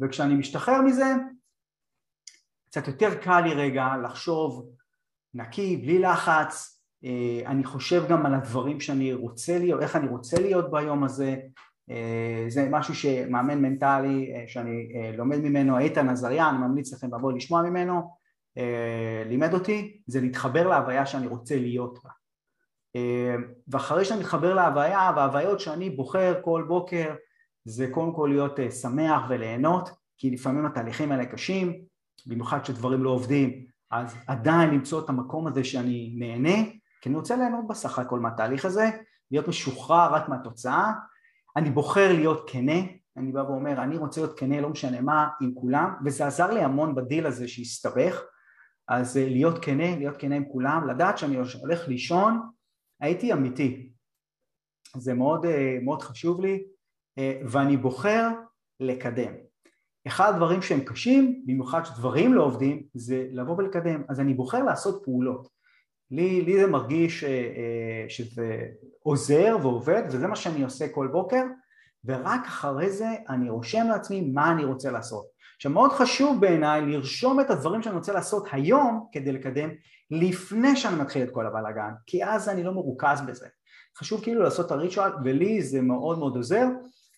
[0.00, 1.14] וכשאני משתחרר מזה
[2.66, 4.70] קצת יותר קל לי רגע לחשוב
[5.34, 10.40] נקי, בלי לחץ, אה, אני חושב גם על הדברים שאני רוצה להיות, איך אני רוצה
[10.40, 11.36] להיות ביום הזה,
[11.90, 17.32] אה, זה משהו שמאמן מנטלי אה, שאני לומד ממנו, איתן עזריה, אני ממליץ לכם לבוא
[17.32, 18.24] לשמוע ממנו,
[19.26, 22.10] לימד אותי, זה להתחבר להוויה שאני רוצה להיות בה.
[23.68, 27.14] ואחרי שאני מתחבר להוויה, וההוויות שאני בוחר כל בוקר
[27.64, 31.80] זה קודם כל להיות שמח וליהנות, כי לפעמים התהליכים האלה קשים,
[32.26, 36.64] במיוחד כשדברים לא עובדים, אז עדיין למצוא את המקום הזה שאני נהנה,
[37.00, 38.90] כי אני רוצה ליהנות בסך הכל מהתהליך הזה,
[39.30, 40.92] להיות משוחרר רק מהתוצאה,
[41.56, 42.80] אני בוחר להיות כנה,
[43.16, 46.60] אני בא ואומר אני רוצה להיות כנה לא משנה מה עם כולם, וזה עזר לי
[46.60, 48.22] המון בדיל הזה שהסתבך,
[48.88, 52.40] אז אה, להיות כנה, להיות כנה עם כולם, לדעת שאני הולך לישון,
[53.00, 53.92] הייתי אמיתי,
[54.96, 56.64] זה מאוד, אה, מאוד חשוב לי,
[57.18, 58.28] אה, ואני בוחר
[58.80, 59.32] לקדם.
[60.06, 64.02] אחד הדברים שהם קשים, במיוחד שדברים לא עובדים, זה לבוא ולקדם.
[64.08, 65.48] אז אני בוחר לעשות פעולות.
[66.10, 68.66] לי, לי זה מרגיש אה, שזה
[69.02, 71.42] עוזר ועובד, וזה מה שאני עושה כל בוקר,
[72.04, 75.26] ורק אחרי זה אני רושם לעצמי מה אני רוצה לעשות.
[75.56, 79.70] עכשיו מאוד חשוב בעיניי לרשום את הדברים שאני רוצה לעשות היום כדי לקדם
[80.10, 83.46] לפני שאני מתחיל את כל הבלאגן, כי אז אני לא מרוכז בזה.
[83.98, 86.66] חשוב כאילו לעשות את הריטואל, ולי זה מאוד מאוד עוזר,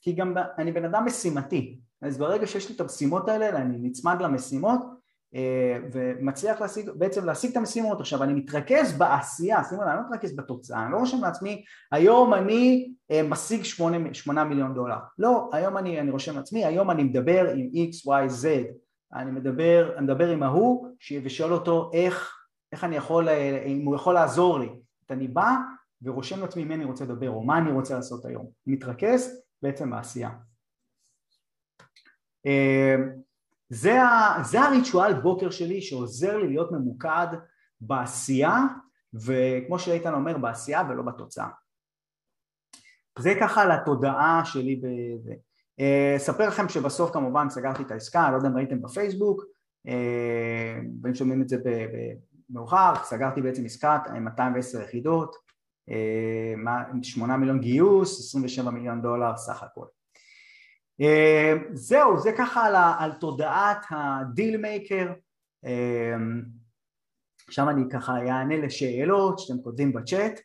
[0.02, 4.22] כי גם אני בן אדם משימתי, אז ברגע שיש לי את המשימות האלה, אני נצמד
[4.22, 4.80] למשימות
[5.34, 8.00] אה, ומצליח להשיג, בעצם להשיג את המשימות.
[8.00, 12.34] עכשיו אני מתרכז בעשייה, שימו לב, אני לא מתרכז בתוצאה, אני לא רושם לעצמי היום
[12.34, 14.96] אני אה, משיג שמונה, שמונה מיליון דולר.
[15.18, 18.46] לא, היום אני, אני רושם לעצמי, היום אני מדבר עם x, y, z,
[19.14, 20.88] אני מדבר, אני מדבר עם ההוא
[21.24, 22.35] ושואל אותו איך,
[22.72, 24.68] איך אני יכול, אה, אם הוא יכול לעזור לי.
[25.10, 25.50] אני בא
[26.02, 28.46] ורושם לעצמי מי אני רוצה לדבר או מה אני רוצה לעשות היום.
[28.66, 30.30] מתרכז בעצם בעשייה.
[32.46, 33.10] אמ,
[33.68, 37.26] זה, ה, זה הריטואל בוקר שלי שעוזר לי להיות ממוקד
[37.80, 38.56] בעשייה
[39.14, 41.48] וכמו שאיתן אומר בעשייה ולא בתוצאה.
[43.18, 44.76] זה ככה לתודעה שלי.
[44.76, 44.86] ב...
[45.80, 49.44] אה, אספר לכם שבסוף כמובן סגרתי את העסקה, לא יודע אם ראיתם בפייסבוק,
[51.02, 51.56] ואם שומעים את זה
[52.48, 55.36] במאוחר, סגרתי בעצם עסקת 210 יחידות,
[57.02, 59.86] 8 מיליון גיוס, 27 מיליון דולר סך הכל.
[61.72, 65.12] זהו, זה ככה על, על תודעת ה deal maker,
[67.48, 70.40] עכשיו אני ככה אענה לשאלות שאתם כותבים בצ'אט.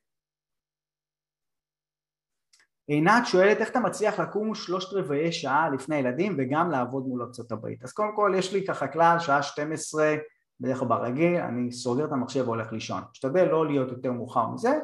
[2.88, 7.52] עינת שואלת איך אתה מצליח לקום שלושת רבעי שעה לפני ילדים וגם לעבוד מול ארצות
[7.52, 7.84] הברית?
[7.84, 10.16] אז קודם כל יש לי ככה כלל שעה 12
[10.62, 13.04] בדרך כלל ברגיל אני סוגר את המחשב והולך לישון.
[13.12, 14.80] משתדל לא להיות יותר מאוחר מזה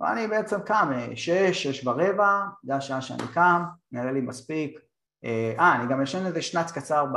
[0.00, 4.78] ואני בעצם קם שש, שש ורבע זה השעה שאני קם נראה לי מספיק.
[5.24, 7.04] אה אני גם ישן איזה שנץ קצר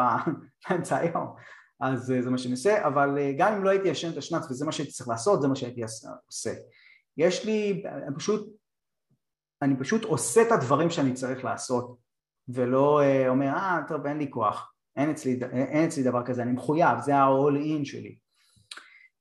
[0.70, 1.36] באמצע היום
[1.80, 4.72] אז זה מה שאני עושה אבל גם אם לא הייתי ישן את השנץ וזה מה
[4.72, 5.82] שהייתי צריך לעשות זה מה שהייתי
[6.28, 6.54] עושה.
[7.18, 7.84] יש לי
[8.16, 8.56] פשוט
[9.62, 11.98] אני פשוט עושה את הדברים שאני צריך לעשות
[12.48, 16.52] ולא אה, אומר אה טוב אין לי כוח אין אצלי, אין אצלי דבר כזה אני
[16.52, 18.16] מחויב זה ה-all in שלי.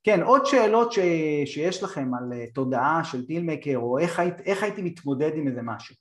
[0.05, 0.99] כן עוד שאלות ש,
[1.45, 5.61] שיש לכם על אה, תודעה של דילמקר או איך, היית, איך הייתי מתמודד עם איזה
[5.63, 5.95] משהו?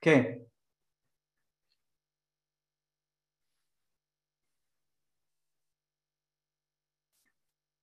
[0.00, 0.43] כן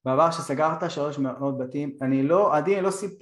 [0.04, 3.12] בעבר שסגרת שלוש מאות בתים, אני לא, עדי לא סיפ...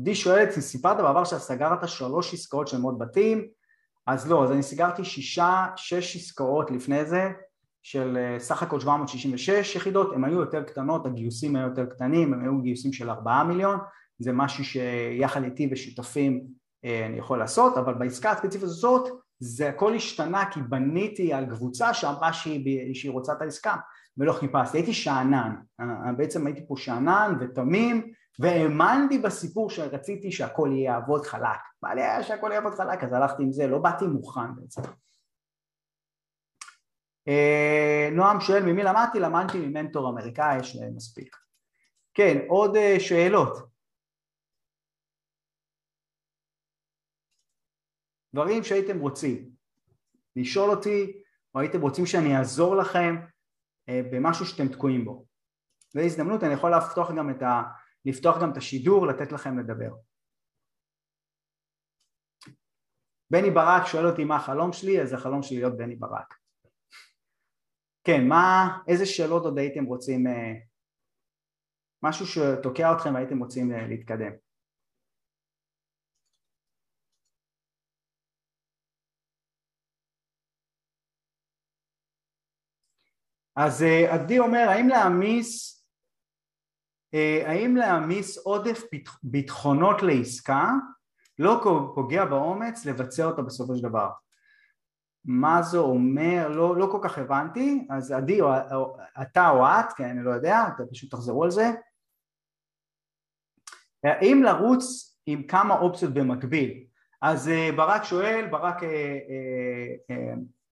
[0.00, 3.44] עדי שואלת, סיפרת בעבר שסגרת שלוש עסקאות של מאות בתים,
[4.06, 7.30] אז לא, אז אני סגרתי שישה, שש עסקאות לפני זה,
[7.82, 12.42] של אה, סך הכל 766 יחידות, הן היו יותר קטנות, הגיוסים היו יותר קטנים, הם
[12.42, 13.78] היו גיוסים של ארבעה מיליון,
[14.18, 16.46] זה משהו שיחד איתי ושותפים
[16.84, 21.94] אה, אני יכול לעשות, אבל בעסקה הספציפית הזאת זה הכל השתנה כי בניתי על קבוצה
[21.94, 23.76] שאמרה שהיא, שהיא רוצה את העסקה
[24.18, 31.26] ולא חיפשתי, הייתי שאנן, אה, בעצם הייתי פה שאנן ותמים והאמנתי בסיפור שרציתי שהכל יעבוד
[31.26, 34.82] חלק, בא לי היה שהכל יעבוד חלק אז הלכתי עם זה, לא באתי מוכן בעצם.
[37.28, 39.20] אה, נועם שואל ממי למדתי?
[39.20, 41.36] למדתי ממנטור אמריקאי, יש להם מספיק.
[42.14, 43.58] כן, עוד אה, שאלות.
[48.34, 49.50] דברים שהייתם רוצים
[50.36, 51.22] לשאול אותי
[51.54, 53.28] או הייתם רוצים שאני אעזור לכם אה,
[53.90, 55.26] במשהו שאתם תקועים בו.
[55.94, 57.62] זו הזדמנות, אני יכול לפתוח גם ה,
[58.04, 59.94] לפתוח גם את השידור, לתת לכם לדבר.
[63.30, 66.34] בני ברק שואל אותי מה החלום שלי, אז החלום שלי להיות בני ברק.
[68.04, 70.52] כן, מה, איזה שאלות עוד הייתם רוצים, אה,
[72.02, 74.32] משהו שתוקע אתכם והייתם רוצים אה, להתקדם.
[83.56, 85.74] אז אה, עדי אומר האם להעמיס
[87.14, 88.82] אה, האם להעמיס עודף
[89.22, 90.70] ביטחונות לעסקה
[91.38, 91.60] לא
[91.94, 94.10] פוגע באומץ לבצע אותה בסופו של דבר?
[95.24, 99.92] מה זה אומר, לא, לא כל כך הבנתי, אז עדי או, או אתה או את,
[99.96, 101.70] כן אני לא יודע, אתה פשוט תחזרו על זה.
[104.04, 106.84] האם לרוץ עם כמה אופציות במקביל?
[107.22, 108.76] אז אה, ברק שואל, ברק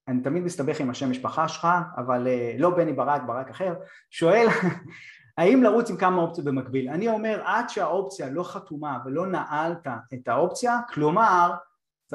[0.08, 3.74] אני תמיד מסתבך עם השם משפחה שלך, אבל אה, לא בני ברק, ברק אחר,
[4.10, 4.46] שואל
[5.38, 6.88] האם לרוץ עם כמה אופציות במקביל?
[6.88, 11.52] אני אומר עד שהאופציה לא חתומה ולא נעלת את האופציה, כלומר,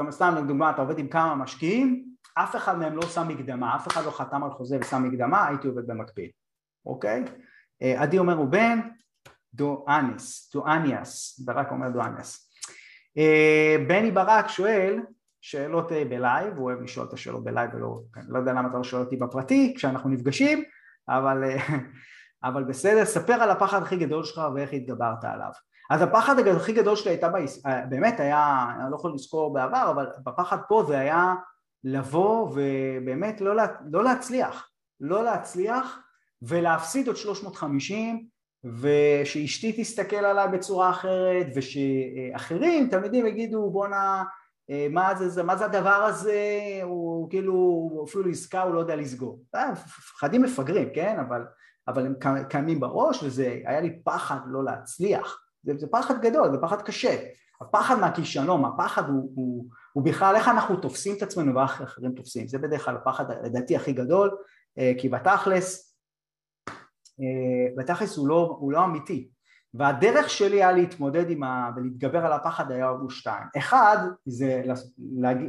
[0.10, 4.06] סתם לדוגמה אתה עובד עם כמה משקיעים, אף אחד מהם לא שם מקדמה, אף אחד
[4.06, 6.30] לא חתם על חוזה ושם מקדמה, הייתי עובד במקביל,
[6.86, 7.24] אוקיי?
[7.82, 8.80] אה, עדי אומר הוא בן
[9.54, 12.52] דואניס, דואניאס, ברק אומר דואניאס.
[13.18, 15.00] אה, בני ברק שואל
[15.48, 18.54] שאלות אה, ב live, הוא אוהב לשאול את השאלות ב live ולא, כן, לא יודע
[18.54, 20.64] למה אתה לא שואל אותי בפרטי כשאנחנו נפגשים,
[21.10, 21.58] אבל, אה,
[22.50, 25.52] אבל בסדר, ספר על הפחד הכי גדול שלך ואיך התגברת עליו.
[25.90, 27.66] אז הפחד הכי גדול שלי הייתה, בעס...
[27.66, 31.36] אה, באמת היה, אני לא יכול לזכור בעבר, אבל בפחד פה זה היה
[31.84, 33.66] לבוא ובאמת לא, לה...
[33.92, 34.70] לא להצליח,
[35.02, 36.00] לא להצליח
[36.42, 38.28] ולהפסיד עוד 350
[38.82, 44.24] ושאשתי תסתכל עליי בצורה אחרת ושאחרים, תלמידים יגידו בואנה
[44.90, 46.42] מה זה, מה זה הדבר הזה,
[46.84, 49.44] הוא כאילו אפילו עסקה הוא לא יודע לסגור.
[50.16, 51.20] פחדים מפגרים, כן?
[51.28, 51.46] אבל,
[51.88, 52.14] אבל הם
[52.50, 55.40] קיימים בראש וזה היה לי פחד לא להצליח.
[55.64, 57.16] זה, זה פחד גדול, זה פחד קשה.
[57.62, 62.48] הפחד מהכישלון, הפחד הוא, הוא, הוא בכלל איך אנחנו תופסים את עצמנו ואיך אחרים תופסים.
[62.48, 64.38] זה בדרך כלל הפחד לדעתי הכי גדול,
[64.78, 65.98] אה, כי בתכלס,
[67.20, 69.30] אה, בתכלס הוא לא, הוא לא אמיתי.
[69.78, 71.72] והדרך שלי היה להתמודד עם ה...
[71.76, 73.44] ולהתגבר על הפחד היה הוא שתיים.
[73.58, 74.64] אחד זה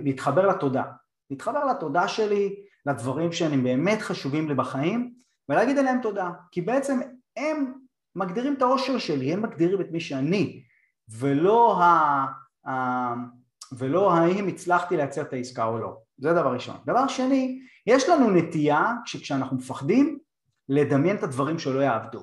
[0.04, 0.82] להתחבר לתודה.
[1.30, 2.54] להתחבר לתודה שלי,
[2.86, 5.14] לדברים שהם באמת חשובים לי בחיים,
[5.48, 6.30] ולהגיד עליהם תודה.
[6.50, 7.00] כי בעצם
[7.36, 7.72] הם
[8.16, 10.62] מגדירים את האושר שלי, הם מגדירים את מי שאני,
[11.08, 12.26] ולא, ה,
[12.68, 13.14] ה,
[13.72, 15.96] ולא האם הצלחתי לייצר את העסקה או לא.
[16.18, 16.76] זה דבר ראשון.
[16.86, 20.18] דבר שני, יש לנו נטייה, כשאנחנו מפחדים,
[20.68, 22.22] לדמיין את הדברים שלא יעבדו.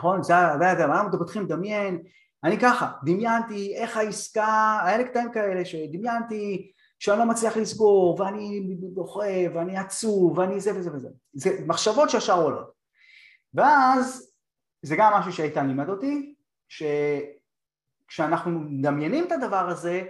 [0.00, 0.22] נכון?
[0.22, 0.36] זה
[0.70, 2.02] הדבר, אנחנו מתחילים לדמיין,
[2.44, 8.76] אני ככה, דמיינתי איך העסקה, היה לי קטעים כאלה שדמיינתי שאני לא מצליח לסגור, ואני
[8.94, 11.08] דוחה, ואני עצוב, ואני זה וזה וזה.
[11.32, 12.72] זה מחשבות שישר עולות.
[13.54, 14.32] ואז,
[14.82, 16.34] זה גם משהו שאיתן לימד אותי,
[18.08, 20.02] שכשאנחנו מדמיינים את הדבר הזה,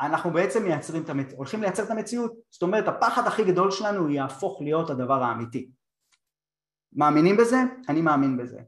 [0.00, 1.32] אנחנו בעצם מייצרים את המצ...
[1.32, 2.32] הולכים לייצר את המציאות.
[2.50, 5.70] זאת אומרת, הפחד הכי גדול שלנו יהפוך להיות הדבר האמיתי.
[6.92, 7.56] מאמינים בזה?
[7.88, 8.60] אני מאמין בזה.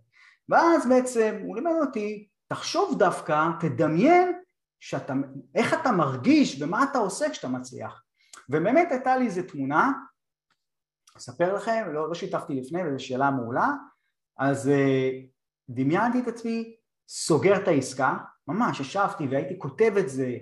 [0.50, 4.32] ואז בעצם הוא לימד אותי, תחשוב דווקא, תדמיין
[4.80, 5.14] שאתה,
[5.54, 8.02] איך אתה מרגיש ומה אתה עושה כשאתה מצליח.
[8.48, 9.92] ובאמת הייתה לי איזה תמונה,
[11.16, 13.68] אספר לכם, לא, לא שיתפתי לפני וזו שאלה מעולה,
[14.38, 15.26] אז uh,
[15.70, 16.74] דמיינתי את עצמי
[17.08, 18.16] סוגר את העסקה,
[18.48, 20.36] ממש ישבתי והייתי כותב את זה,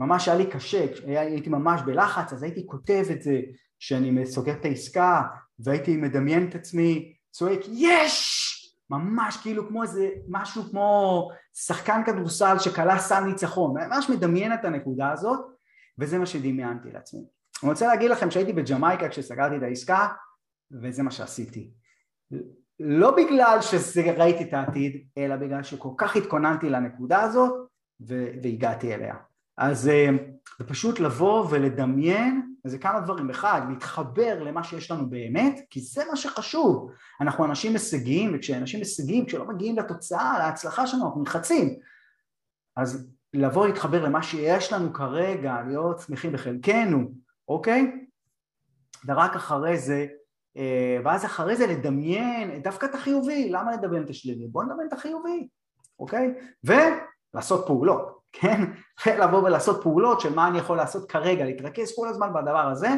[0.00, 3.40] ממש היה לי קשה, הייתי ממש בלחץ אז הייתי כותב את זה
[3.78, 5.22] שאני סוגר את העסקה
[5.58, 8.49] והייתי מדמיין את עצמי צועק יש!
[8.90, 15.10] ממש כאילו כמו איזה משהו כמו שחקן כדורסל שכלה סל ניצחון, ממש מדמיין את הנקודה
[15.10, 15.40] הזאת
[15.98, 17.20] וזה מה שדמיינתי לעצמי.
[17.62, 20.08] אני רוצה להגיד לכם שהייתי בג'מייקה כשסגרתי את העסקה
[20.82, 21.70] וזה מה שעשיתי.
[22.80, 27.52] לא בגלל שראיתי את העתיד, אלא בגלל שכל כך התכוננתי לנקודה הזאת
[28.00, 29.14] והגעתי אליה.
[29.58, 30.08] אז זה
[30.60, 36.02] אה, פשוט לבוא ולדמיין, זה כמה דברים, אחד, להתחבר למה שיש לנו באמת, כי זה
[36.10, 36.90] מה שחשוב,
[37.20, 41.78] אנחנו אנשים הישגיים, וכשאנשים הישגיים, כשלא מגיעים לתוצאה, להצלחה שלנו, אנחנו נלחצים,
[42.76, 47.12] אז לבוא להתחבר למה שיש לנו כרגע, להיות שמחים בחלקנו,
[47.48, 48.06] אוקיי?
[49.06, 50.06] ורק אחרי זה,
[50.56, 54.46] אה, ואז אחרי זה לדמיין דווקא את החיובי, למה לדמיין את השלילי?
[54.48, 55.48] בואו נדמיין את החיובי,
[55.98, 56.34] אוקיי?
[56.64, 58.64] ולעשות פעולות, כן?
[59.06, 62.88] לבוא ולעשות פעולות של מה אני יכול לעשות כרגע, להתרכז כל הזמן בדבר הזה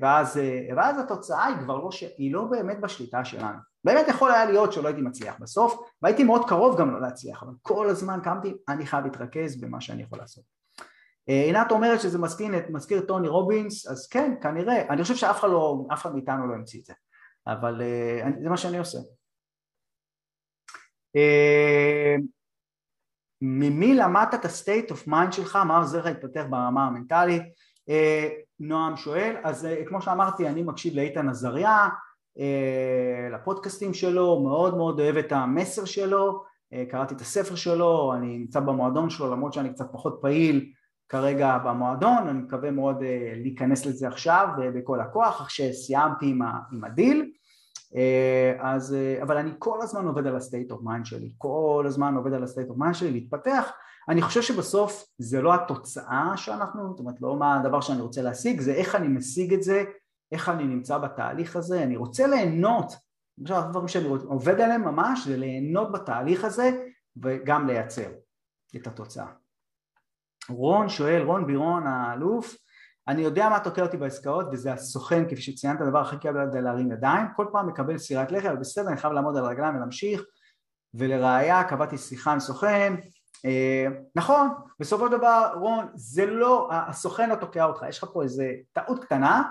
[0.00, 0.40] ואז,
[0.76, 3.58] ואז התוצאה היא כבר לא, היא לא באמת בשליטה שלנו.
[3.84, 7.52] באמת יכול היה להיות שלא הייתי מצליח בסוף והייתי מאוד קרוב גם לא להצליח אבל
[7.62, 10.44] כל הזמן קמתי אני חייב להתרכז במה שאני יכול לעשות.
[11.28, 15.48] אה, עינת אומרת שזה מזכיר, מזכיר טוני רובינס אז כן כנראה אני חושב שאף אחד,
[15.48, 16.94] לא, אף אחד מאיתנו לא המציא את זה
[17.46, 18.98] אבל אה, זה מה שאני עושה.
[23.42, 27.42] ממי למדת את ה-state of mind שלך, מה עוזר לך להתפתח ברמה המנטלית?
[27.88, 28.28] אה,
[28.60, 31.88] נועם שואל, אז אה, כמו שאמרתי אני מקשיב לאיתן עזריה,
[32.38, 36.44] אה, לפודקאסטים שלו, מאוד מאוד אוהב את המסר שלו,
[36.88, 40.72] קראתי את הספר שלו, אני נמצא במועדון שלו למרות שאני קצת פחות פעיל
[41.08, 43.02] כרגע במועדון, אני מקווה מאוד
[43.36, 46.26] להיכנס לזה עכשיו בכל הכוח, אך שסיימתי
[46.72, 47.26] עם הדיל אה,
[48.60, 52.32] אז, אה, אבל אני כל הזמן עובד על ה-state of mind שלי, כל הזמן עובד
[52.32, 53.70] על ה-state of mind שלי להתפתח,
[54.08, 58.60] אני חושב שבסוף זה לא התוצאה שאנחנו, זאת אומרת לא מה הדבר שאני רוצה להשיג,
[58.60, 59.84] זה איך אני משיג את זה,
[60.32, 62.92] איך אני נמצא בתהליך הזה, אני רוצה ליהנות,
[63.42, 66.70] עכשיו הדברים שאני עובד עליהם ממש זה ליהנות בתהליך הזה
[67.22, 68.10] וגם לייצר
[68.76, 69.26] את התוצאה.
[70.48, 72.56] רון שואל, רון בירון האלוף,
[73.08, 76.92] אני יודע מה תוקע אותי בעסקאות וזה הסוכן כפי שציינת הדבר הכי קל זה להרים
[76.92, 77.26] ידיים.
[77.36, 80.22] כל פעם מקבל סירת לחם אבל בסדר אני חייב לעמוד על הרגליים ולהמשיך.
[80.94, 82.94] ולראיה קבעתי שיחה עם סוכן.
[83.44, 83.86] אה,
[84.16, 84.48] נכון
[84.80, 87.84] בסופו של דבר רון זה לא הסוכן לא תוקע אותך.
[87.88, 89.42] יש לך פה איזה טעות קטנה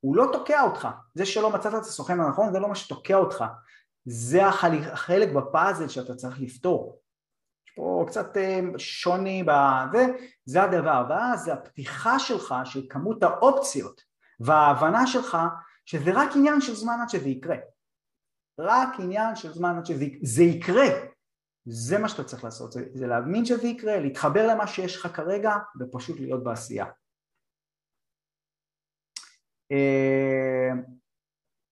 [0.00, 0.88] הוא לא תוקע אותך.
[1.14, 3.44] זה שלא מצאת את הסוכן הנכון זה לא מה שתוקע אותך.
[4.04, 6.98] זה החלק בפאזל שאתה צריך לפתור
[7.76, 10.06] פה קצת אה, שוני בזה,
[10.44, 14.00] זה הדבר, ואז זה הפתיחה שלך של כמות האופציות
[14.40, 15.36] וההבנה שלך
[15.84, 17.56] שזה רק עניין של זמן עד שזה יקרה,
[18.60, 20.86] רק עניין של זמן עד שזה יקרה,
[21.64, 25.52] זה מה שאתה צריך לעשות, זה, זה להאמין שזה יקרה, להתחבר למה שיש לך כרגע
[25.80, 26.86] ופשוט להיות בעשייה.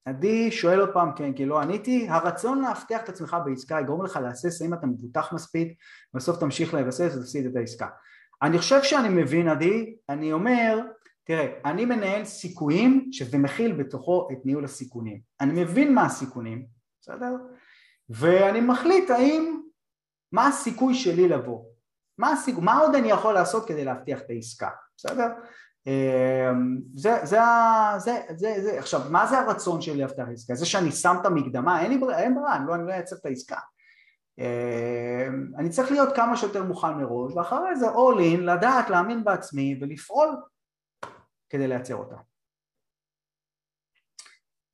[0.05, 2.07] עדי שואל עוד פעם כן כי לא עניתי.
[2.09, 5.79] הרצון להבטיח את עצמך בעסקה יגרום לך להסס האם אתה מבוטח מספיק
[6.15, 7.89] ובסוף תמשיך לבסס ותפסיד את העסקה.
[8.43, 9.97] אני חושב שאני מבין עדי.
[10.09, 10.81] אני אומר
[11.25, 15.21] תראה אני מנהל סיכויים שזה מכיל בתוכו את ניהול הסיכונים.
[15.41, 16.67] אני מבין מה הסיכונים
[17.01, 17.33] בסדר?
[18.09, 19.61] ואני מחליט האם
[20.33, 21.65] מה הסיכוי שלי לבוא?
[22.19, 22.59] מה, הסיכ...
[22.59, 25.29] מה עוד אני יכול לעשות כדי להבטיח את העסקה בסדר
[26.95, 27.41] זה, זה,
[27.99, 30.55] זה, זה, זה, עכשיו מה זה הרצון שלי להבטיח עסקה?
[30.55, 33.27] זה שאני שם את המקדמה, אין לי ברירה, אין ברירה, אני לא, אני לא את
[33.27, 33.59] העסקה
[34.39, 39.79] אמ, אני צריך להיות כמה שיותר מוכן מראש ואחרי זה all in, לדעת, להאמין בעצמי
[39.81, 40.37] ולפעול
[41.51, 42.17] כדי לייצר אותה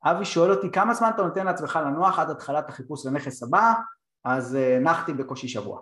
[0.04, 3.72] אבי שואל אותי כמה זמן אתה נותן לעצמך לנוח עד התחלת החיפוש לנכס הבא,
[4.24, 5.80] אז אה, נחתי בקושי שבוע.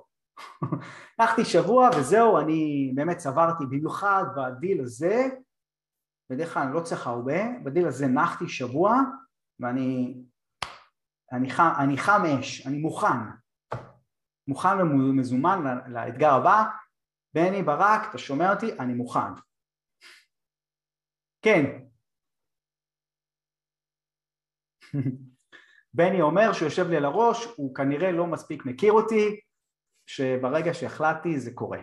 [1.20, 5.28] נחתי שבוע וזהו, אני באמת צברתי במיוחד בדיל הזה,
[6.30, 8.92] בדרך כלל אני לא צריך הרבה, בדיל הזה נחתי שבוע
[9.60, 10.22] ואני
[11.32, 13.18] אני חם, אני חם אש, אני מוכן,
[14.48, 15.58] מוכן ומזומן
[15.88, 16.64] לאתגר הבא,
[17.34, 18.72] בני ברק, אתה שומע אותי?
[18.78, 19.32] אני מוכן.
[21.42, 21.64] כן.
[25.94, 29.40] בני אומר שהוא יושב לי על הראש, הוא כנראה לא מספיק מכיר אותי,
[30.08, 31.78] שברגע שהחלטתי זה קורה.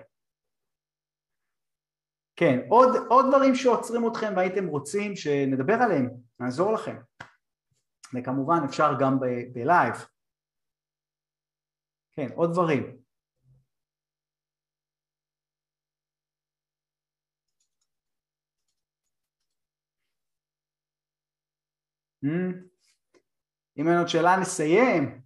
[2.35, 6.09] כן, עוד, עוד דברים שעוצרים אתכם והייתם רוצים שנדבר עליהם,
[6.39, 6.95] נעזור לכם.
[8.13, 9.19] וכמובן אפשר גם
[9.53, 9.95] בלייב.
[12.11, 12.97] כן, עוד דברים.
[22.25, 22.55] Hmm?
[23.77, 25.21] אם אין עוד שאלה נסיים.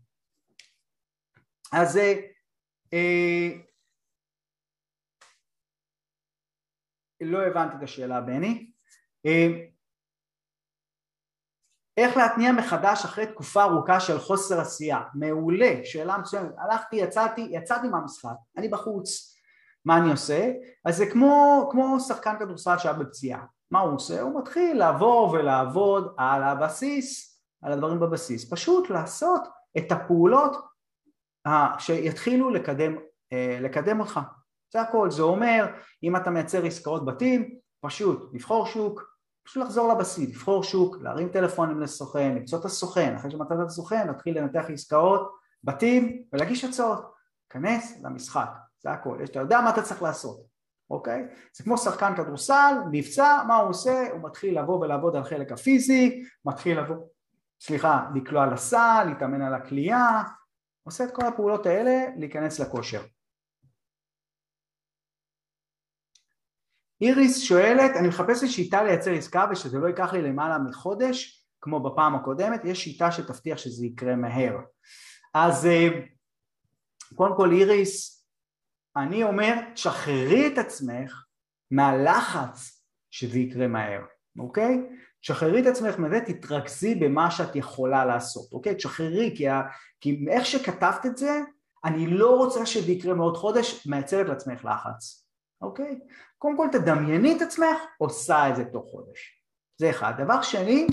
[1.73, 2.28] אז אה,
[7.21, 8.71] לא הבנתי את השאלה בני.
[9.25, 9.47] אה,
[11.97, 15.01] איך להתניע מחדש אחרי תקופה ארוכה של חוסר עשייה?
[15.13, 16.51] מעולה, שאלה מצוינת.
[16.57, 19.35] הלכתי, יצאתי, יצאתי מהמשחק, אני בחוץ,
[19.85, 20.51] מה אני עושה?
[20.85, 23.45] אז זה כמו, כמו שחקן כדורסל שהיה בפציעה.
[23.71, 24.21] מה הוא עושה?
[24.21, 28.53] הוא מתחיל לעבור ולעבוד על הבסיס, על הדברים בבסיס.
[28.53, 29.41] פשוט לעשות
[29.77, 30.68] את הפעולות
[31.79, 32.95] שיתחילו לקדם,
[33.33, 34.19] אה, לקדם אותך.
[34.73, 35.11] זה הכל.
[35.11, 35.65] זה אומר,
[36.03, 39.03] אם אתה מייצר עסקאות בתים, פשוט לבחור שוק,
[39.43, 44.07] פשוט לחזור לבסיס, לבחור שוק, להרים טלפונים לסוכן, למצוא את הסוכן, אחרי שמצאת את הסוכן,
[44.07, 45.31] להתחיל לנתח עסקאות,
[45.63, 47.19] בתים ולהגיש הצעות.
[47.49, 49.17] כנס למשחק, זה הכל.
[49.23, 50.41] אתה יודע מה אתה צריך לעשות,
[50.89, 51.27] אוקיי?
[51.53, 54.11] זה כמו שחקן כדורסל, מבצע, מה הוא עושה?
[54.11, 56.95] הוא מתחיל לבוא ולעבוד על חלק הפיזי, מתחיל לבוא,
[57.61, 60.21] סליחה, לקלוע לסל, להתאמן על הכלייה,
[60.83, 63.01] עושה את כל הפעולות האלה, להיכנס לכושר.
[67.01, 72.15] איריס שואלת, אני מחפשת שיטה לייצר עסקה ושזה לא ייקח לי למעלה מחודש, כמו בפעם
[72.15, 74.55] הקודמת, יש שיטה שתבטיח שזה יקרה מהר.
[75.33, 75.87] אז אה,
[77.15, 78.25] קודם כל איריס,
[78.95, 81.25] אני אומר, תשחררי את עצמך
[81.71, 84.01] מהלחץ שזה יקרה מהר,
[84.39, 84.77] אוקיי?
[85.21, 88.75] תשחררי את עצמך מזה, תתרכזי במה שאת יכולה לעשות, אוקיי?
[88.75, 89.61] תשחררי, כי, ה...
[90.01, 91.39] כי איך שכתבת את זה,
[91.85, 95.27] אני לא רוצה שזה יקרה מעוד חודש, מייצרת לעצמך לחץ,
[95.61, 95.99] אוקיי?
[96.37, 99.43] קודם כל תדמייני את עצמך עושה את זה תוך חודש.
[99.77, 100.13] זה אחד.
[100.17, 100.87] דבר שני,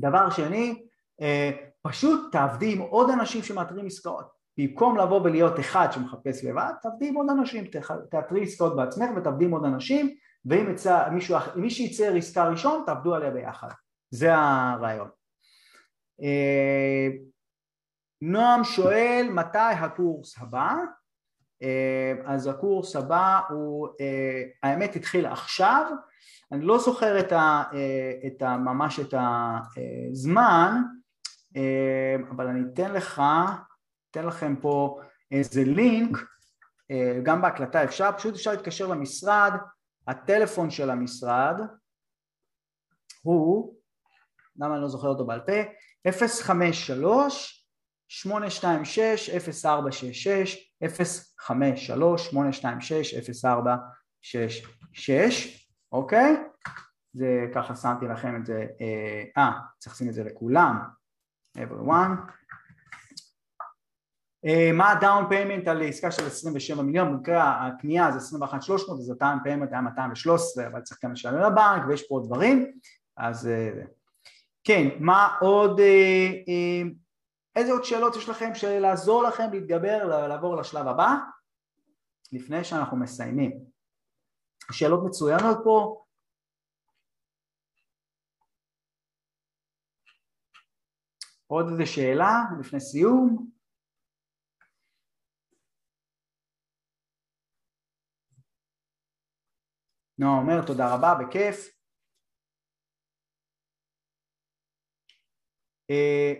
[0.00, 0.86] דבר שני,
[1.20, 1.50] אה,
[1.82, 4.36] פשוט תעבדי עם עוד אנשים שמאתרים עסקאות.
[4.58, 7.64] במקום לבוא ולהיות אחד שמחפש לבד, תעבדי עם עוד אנשים,
[8.10, 10.16] תאתרי עסקאות בעצמך ותעבדי עם עוד אנשים,
[10.46, 13.68] ואם יצא, מישהו, מי שייצר עסקה ראשון, תעבדו עליה ביחד.
[14.10, 15.08] זה הרעיון.
[16.22, 17.08] אה,
[18.22, 20.74] נועם שואל מתי הקורס הבא?
[21.62, 25.90] אה, אז הקורס הבא הוא, אה, האמת התחיל עכשיו,
[26.52, 27.62] אני לא זוכר את ה,
[28.26, 29.14] את ה, ממש את
[30.12, 30.82] הזמן,
[32.30, 33.22] אבל אני אתן לך,
[34.10, 36.18] אתן לכם פה איזה לינק,
[37.22, 39.52] גם בהקלטה אפשר, פשוט אפשר להתקשר למשרד,
[40.06, 41.60] הטלפון של המשרד
[43.22, 43.76] הוא,
[44.56, 45.52] למה אני לא זוכר אותו בעל פה,
[46.42, 47.66] 053
[48.08, 51.48] 826 0466 053-826-0466,
[55.92, 56.36] אוקיי?
[57.12, 58.66] זה ככה שמתי לכם את זה,
[59.36, 60.78] אה, צריך לשים את זה לכולם,
[61.58, 62.10] everyone.
[64.46, 69.10] אה, מה ה down payment על עסקה של 27 מיליון, במקרה הקנייה זה 21,300 אז
[69.10, 72.78] ה down payment היה 213 אבל צריך גם לשלם לבנק ויש פה עוד דברים
[73.16, 73.70] אז אה,
[74.64, 75.80] כן, מה עוד
[77.56, 81.14] איזה עוד שאלות יש לכם של לעזור לכם להתגבר, לעבור לשלב הבא?
[82.32, 83.58] לפני שאנחנו מסיימים.
[84.72, 86.02] שאלות מצוינות פה.
[91.46, 93.55] עוד איזה שאלה לפני סיום?
[100.18, 101.76] נועה אומר תודה רבה, בכיף.
[105.90, 106.32] אה,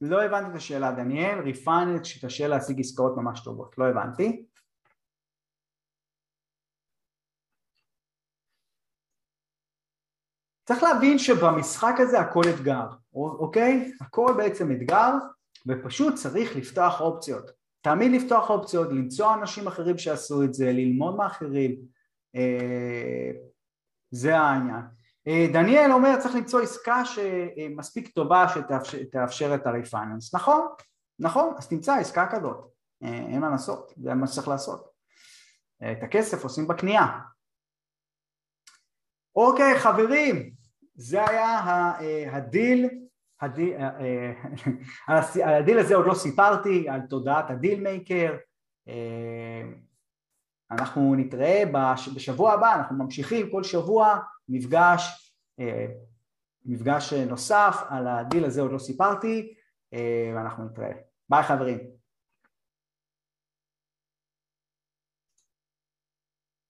[0.00, 4.46] לא הבנתי את השאלה דניאל, refinance שקשה להשיג עסקאות ממש טובות, לא הבנתי.
[10.64, 13.92] צריך להבין שבמשחק הזה הכל אתגר, אוקיי?
[14.00, 15.10] הכל בעצם אתגר
[15.66, 17.50] ופשוט צריך לפתוח אופציות.
[17.80, 21.76] תמיד לפתוח אופציות, למצוא אנשים אחרים שעשו את זה, ללמוד מאחרים,
[24.10, 24.82] זה העניין.
[25.52, 28.46] דניאל אומר צריך למצוא עסקה שמספיק טובה
[28.84, 30.68] שתאפשר את ה refinance, נכון,
[31.18, 32.72] נכון, אז תמצא עסקה כזאת,
[33.02, 34.92] אין מה לעשות, זה מה שצריך לעשות.
[35.92, 37.06] את הכסף עושים בקנייה.
[39.36, 40.54] אוקיי חברים,
[40.94, 41.60] זה היה
[42.32, 42.88] הדיל,
[43.40, 43.76] הדיל,
[45.58, 48.36] הדיל הזה עוד לא סיפרתי, על תודעת ה deal maker,
[50.72, 51.62] אנחנו נתראה
[52.16, 54.18] בשבוע הבא, אנחנו ממשיכים כל שבוע
[54.48, 55.32] מפגש,
[56.66, 59.54] מפגש נוסף, על הדיל הזה עוד לא סיפרתי,
[60.34, 60.92] ואנחנו נתראה.
[61.28, 61.78] ביי חברים.